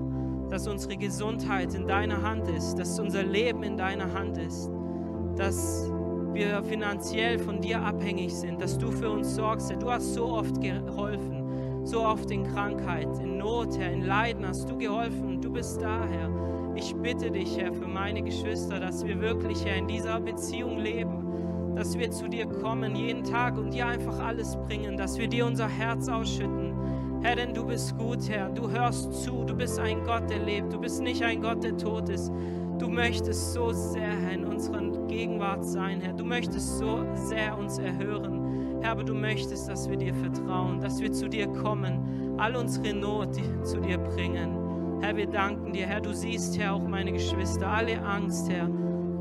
Dass 0.50 0.66
unsere 0.66 0.96
Gesundheit 0.96 1.74
in 1.74 1.86
deiner 1.86 2.20
Hand 2.22 2.48
ist, 2.48 2.74
dass 2.74 2.98
unser 2.98 3.22
Leben 3.22 3.62
in 3.62 3.76
deiner 3.76 4.12
Hand 4.12 4.36
ist, 4.36 4.68
dass 5.36 5.90
wir 6.32 6.62
finanziell 6.64 7.38
von 7.38 7.60
dir 7.60 7.80
abhängig 7.80 8.34
sind, 8.34 8.60
dass 8.60 8.76
du 8.76 8.90
für 8.90 9.10
uns 9.10 9.34
sorgst, 9.34 9.70
Herr. 9.70 9.78
Du 9.78 9.90
hast 9.90 10.12
so 10.14 10.26
oft 10.26 10.60
geholfen, 10.60 11.39
so 11.90 12.04
oft 12.04 12.30
in 12.30 12.44
Krankheit, 12.44 13.08
in 13.18 13.38
Not, 13.38 13.76
Herr, 13.76 13.90
in 13.90 14.02
Leiden 14.02 14.46
hast 14.46 14.70
du 14.70 14.78
geholfen. 14.78 15.40
Du 15.40 15.50
bist 15.50 15.82
da, 15.82 16.04
Herr. 16.06 16.30
Ich 16.76 16.94
bitte 16.94 17.32
dich, 17.32 17.58
Herr, 17.58 17.72
für 17.72 17.88
meine 17.88 18.22
Geschwister, 18.22 18.78
dass 18.78 19.04
wir 19.04 19.20
wirklich, 19.20 19.64
Herr, 19.64 19.74
in 19.74 19.88
dieser 19.88 20.20
Beziehung 20.20 20.78
leben, 20.78 21.74
dass 21.74 21.98
wir 21.98 22.12
zu 22.12 22.28
dir 22.28 22.46
kommen 22.46 22.94
jeden 22.94 23.24
Tag 23.24 23.58
und 23.58 23.74
dir 23.74 23.88
einfach 23.88 24.20
alles 24.20 24.56
bringen, 24.68 24.96
dass 24.96 25.18
wir 25.18 25.26
dir 25.26 25.44
unser 25.44 25.68
Herz 25.68 26.08
ausschütten. 26.08 26.74
Herr, 27.22 27.34
denn 27.34 27.54
du 27.54 27.66
bist 27.66 27.98
gut, 27.98 28.28
Herr. 28.28 28.50
Du 28.50 28.70
hörst 28.70 29.12
zu. 29.24 29.42
Du 29.44 29.56
bist 29.56 29.80
ein 29.80 30.04
Gott, 30.04 30.30
der 30.30 30.38
lebt. 30.38 30.72
Du 30.72 30.80
bist 30.80 31.02
nicht 31.02 31.24
ein 31.24 31.42
Gott, 31.42 31.64
der 31.64 31.76
tot 31.76 32.08
ist. 32.08 32.30
Du 32.80 32.88
möchtest 32.88 33.52
so 33.52 33.72
sehr, 33.72 34.08
Herr, 34.08 34.32
in 34.32 34.46
unserer 34.46 34.80
Gegenwart 35.06 35.66
sein, 35.66 36.00
Herr. 36.00 36.14
Du 36.14 36.24
möchtest 36.24 36.78
so 36.78 37.04
sehr 37.14 37.56
uns 37.58 37.78
erhören. 37.78 38.80
Herr, 38.80 38.92
aber 38.92 39.04
du 39.04 39.14
möchtest, 39.14 39.68
dass 39.68 39.88
wir 39.90 39.98
dir 39.98 40.14
vertrauen, 40.14 40.80
dass 40.80 40.98
wir 40.98 41.12
zu 41.12 41.28
dir 41.28 41.46
kommen, 41.46 42.38
all 42.38 42.56
unsere 42.56 42.94
Not 42.94 43.34
zu 43.64 43.80
dir 43.80 43.98
bringen. 43.98 44.56
Herr, 45.02 45.14
wir 45.14 45.26
danken 45.26 45.74
dir, 45.74 45.86
Herr. 45.86 46.00
Du 46.00 46.14
siehst, 46.14 46.58
Herr, 46.58 46.72
auch 46.72 46.88
meine 46.88 47.12
Geschwister, 47.12 47.68
alle 47.68 48.02
Angst, 48.02 48.50
Herr, 48.50 48.70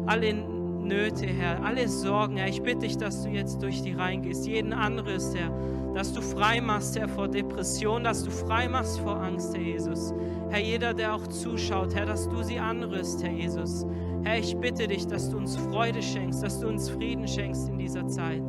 alle 0.05 0.33
Nöte, 0.33 1.25
Herr, 1.27 1.61
alle 1.61 1.89
Sorgen, 1.89 2.37
Herr. 2.37 2.47
Ich 2.47 2.61
bitte 2.61 2.79
dich, 2.79 2.97
dass 2.97 3.23
du 3.23 3.29
jetzt 3.29 3.61
durch 3.61 3.81
die 3.81 3.91
reingehst, 3.91 4.47
jeden 4.47 4.71
anderes, 4.71 5.35
Herr 5.35 5.51
dass 5.93 6.13
du 6.13 6.21
frei 6.21 6.61
machst, 6.61 6.97
Herr, 6.97 7.09
vor 7.09 7.27
Depression, 7.27 8.03
dass 8.03 8.23
du 8.23 8.31
frei 8.31 8.67
machst 8.67 8.99
vor 8.99 9.21
Angst, 9.21 9.53
Herr 9.53 9.61
Jesus. 9.61 10.13
Herr, 10.49 10.61
jeder, 10.61 10.93
der 10.93 11.13
auch 11.13 11.27
zuschaut, 11.27 11.93
Herr, 11.93 12.05
dass 12.05 12.27
du 12.27 12.41
sie 12.41 12.57
anrührst, 12.57 13.23
Herr 13.23 13.31
Jesus. 13.31 13.85
Herr, 14.23 14.39
ich 14.39 14.55
bitte 14.57 14.87
dich, 14.87 15.05
dass 15.05 15.29
du 15.29 15.37
uns 15.37 15.55
Freude 15.55 16.01
schenkst, 16.01 16.43
dass 16.43 16.59
du 16.59 16.67
uns 16.67 16.89
Frieden 16.89 17.27
schenkst 17.27 17.69
in 17.69 17.77
dieser 17.77 18.07
Zeit. 18.07 18.41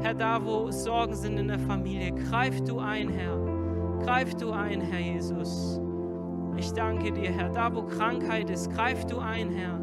Herr, 0.00 0.14
da 0.14 0.44
wo 0.44 0.70
Sorgen 0.70 1.14
sind 1.14 1.38
in 1.38 1.48
der 1.48 1.58
Familie, 1.58 2.12
greif 2.12 2.60
du 2.64 2.78
ein, 2.78 3.10
Herr. 3.10 3.36
Greif 4.02 4.34
du 4.34 4.50
ein, 4.50 4.80
Herr 4.80 4.98
Jesus. 4.98 5.78
Ich 6.56 6.72
danke 6.72 7.12
dir, 7.12 7.30
Herr. 7.30 7.50
Da 7.50 7.74
wo 7.74 7.82
Krankheit 7.82 8.50
ist, 8.50 8.70
greif 8.72 9.04
du 9.06 9.18
ein, 9.18 9.50
Herr. 9.50 9.78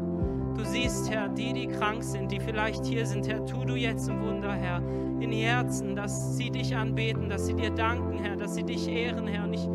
Du 0.56 0.64
siehst, 0.64 1.10
Herr, 1.10 1.28
die, 1.28 1.52
die 1.52 1.68
krank 1.68 2.02
sind, 2.02 2.30
die 2.32 2.40
vielleicht 2.40 2.84
hier 2.84 3.06
sind, 3.06 3.28
Herr, 3.28 3.46
tu 3.46 3.64
du 3.64 3.76
jetzt 3.76 4.10
ein 4.10 4.20
Wunder, 4.20 4.52
Herr, 4.52 4.82
in 5.20 5.32
Herzen, 5.32 5.94
dass 5.94 6.36
sie 6.36 6.50
dich 6.50 6.76
anbeten, 6.76 7.28
dass 7.28 7.46
sie 7.46 7.54
dir 7.54 7.70
danken, 7.70 8.18
Herr, 8.18 8.36
dass 8.36 8.56
sie 8.56 8.64
dich 8.64 8.88
ehren, 8.88 9.26
Herr. 9.26 9.44
Und 9.44 9.54
ich 9.54 9.68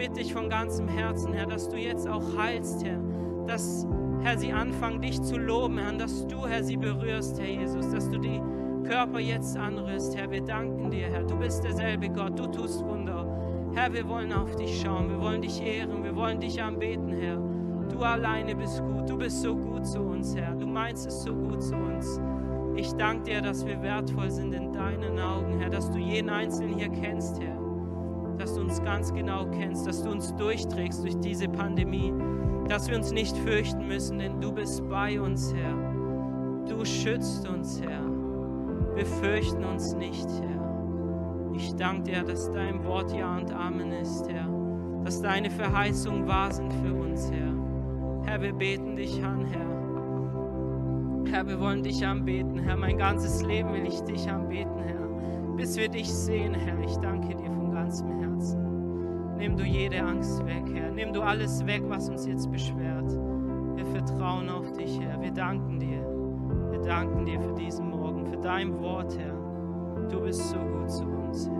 bitte 0.00 0.14
dich 0.14 0.32
von 0.32 0.48
ganzem 0.48 0.88
Herzen, 0.88 1.34
Herr, 1.34 1.44
dass 1.44 1.68
du 1.68 1.76
jetzt 1.76 2.08
auch 2.08 2.24
heilst, 2.34 2.82
Herr, 2.86 2.98
dass, 3.46 3.86
Herr, 4.22 4.38
sie 4.38 4.50
anfangen, 4.50 5.02
dich 5.02 5.20
zu 5.20 5.36
loben, 5.36 5.76
Herr, 5.76 5.92
dass 5.92 6.26
du, 6.26 6.46
Herr, 6.46 6.64
sie 6.64 6.78
berührst, 6.78 7.38
Herr 7.38 7.46
Jesus, 7.46 7.90
dass 7.90 8.08
du 8.08 8.18
die 8.18 8.40
Körper 8.88 9.20
jetzt 9.20 9.58
anrührst, 9.58 10.16
Herr. 10.16 10.30
Wir 10.30 10.40
danken 10.40 10.90
dir, 10.90 11.06
Herr. 11.08 11.24
Du 11.24 11.36
bist 11.36 11.64
derselbe 11.64 12.08
Gott, 12.08 12.38
du 12.38 12.46
tust 12.46 12.82
Wunder. 12.82 13.26
Herr, 13.74 13.92
wir 13.92 14.08
wollen 14.08 14.32
auf 14.32 14.56
dich 14.56 14.80
schauen, 14.80 15.10
wir 15.10 15.20
wollen 15.20 15.42
dich 15.42 15.62
ehren, 15.62 16.02
wir 16.02 16.16
wollen 16.16 16.40
dich 16.40 16.62
anbeten, 16.62 17.12
Herr. 17.12 17.36
Du 17.90 17.98
alleine 17.98 18.56
bist 18.56 18.82
gut. 18.82 19.06
Du 19.06 19.18
bist 19.18 19.42
so 19.42 19.54
gut 19.54 19.86
zu 19.86 20.00
uns, 20.00 20.34
Herr. 20.34 20.54
Du 20.54 20.66
meinst 20.66 21.06
es 21.06 21.24
so 21.24 21.34
gut 21.34 21.62
zu 21.62 21.76
uns. 21.76 22.18
Ich 22.74 22.90
danke 22.94 23.24
dir, 23.24 23.42
dass 23.42 23.66
wir 23.66 23.82
wertvoll 23.82 24.30
sind 24.30 24.54
in 24.54 24.72
deinen 24.72 25.18
Augen, 25.18 25.58
Herr, 25.58 25.68
dass 25.68 25.90
du 25.90 25.98
jeden 25.98 26.30
Einzelnen 26.30 26.78
hier 26.78 26.88
kennst, 26.88 27.38
Herr. 27.38 27.59
Dass 28.40 28.54
du 28.54 28.62
uns 28.62 28.82
ganz 28.82 29.12
genau 29.12 29.44
kennst, 29.50 29.86
dass 29.86 30.02
du 30.02 30.10
uns 30.10 30.34
durchträgst 30.36 31.04
durch 31.04 31.14
diese 31.18 31.46
Pandemie, 31.46 32.10
dass 32.68 32.88
wir 32.88 32.96
uns 32.96 33.12
nicht 33.12 33.36
fürchten 33.36 33.86
müssen, 33.86 34.18
denn 34.18 34.40
du 34.40 34.50
bist 34.50 34.88
bei 34.88 35.20
uns, 35.20 35.52
Herr. 35.54 35.74
Du 36.66 36.82
schützt 36.86 37.46
uns, 37.46 37.82
Herr. 37.82 38.02
Wir 38.94 39.04
fürchten 39.04 39.62
uns 39.62 39.94
nicht, 39.94 40.26
Herr. 40.40 41.52
Ich 41.54 41.74
danke 41.74 42.12
dir, 42.12 42.22
dass 42.22 42.50
dein 42.50 42.82
Wort 42.86 43.12
Ja 43.12 43.36
und 43.36 43.52
Amen 43.52 43.92
ist, 43.92 44.26
Herr. 44.32 44.48
Dass 45.04 45.20
deine 45.20 45.50
Verheißungen 45.50 46.26
wahr 46.26 46.50
sind 46.50 46.72
für 46.72 46.94
uns, 46.94 47.30
Herr. 47.30 47.52
Herr, 48.24 48.40
wir 48.40 48.54
beten 48.54 48.96
dich 48.96 49.22
an, 49.22 49.44
Herr. 49.44 51.30
Herr, 51.30 51.46
wir 51.46 51.60
wollen 51.60 51.82
dich 51.82 52.06
anbeten, 52.06 52.58
Herr. 52.58 52.78
Mein 52.78 52.96
ganzes 52.96 53.42
Leben 53.42 53.74
will 53.74 53.86
ich 53.86 54.00
dich 54.00 54.30
anbeten, 54.30 54.78
Herr. 54.78 55.06
Bis 55.58 55.76
wir 55.76 55.90
dich 55.90 56.10
sehen, 56.10 56.54
Herr. 56.54 56.80
Ich 56.80 56.96
danke 56.96 57.34
dir 57.34 57.59
ganzem 57.90 58.20
Herzen. 58.20 59.36
Nimm 59.36 59.56
du 59.56 59.64
jede 59.64 60.00
Angst 60.00 60.46
weg, 60.46 60.62
Herr. 60.72 60.92
Nimm 60.92 61.12
du 61.12 61.22
alles 61.22 61.66
weg, 61.66 61.82
was 61.88 62.08
uns 62.08 62.24
jetzt 62.24 62.48
beschwert. 62.48 63.10
Wir 63.74 63.84
vertrauen 63.86 64.48
auf 64.48 64.70
dich, 64.74 65.00
Herr. 65.00 65.20
Wir 65.20 65.32
danken 65.32 65.80
dir. 65.80 66.06
Wir 66.70 66.80
danken 66.82 67.24
dir 67.24 67.40
für 67.40 67.54
diesen 67.54 67.90
Morgen, 67.90 68.26
für 68.26 68.36
dein 68.36 68.78
Wort, 68.78 69.18
Herr. 69.18 69.34
Du 70.08 70.20
bist 70.20 70.50
so 70.50 70.58
gut 70.58 70.88
zu 70.88 71.04
uns, 71.04 71.48
Herr. 71.48 71.59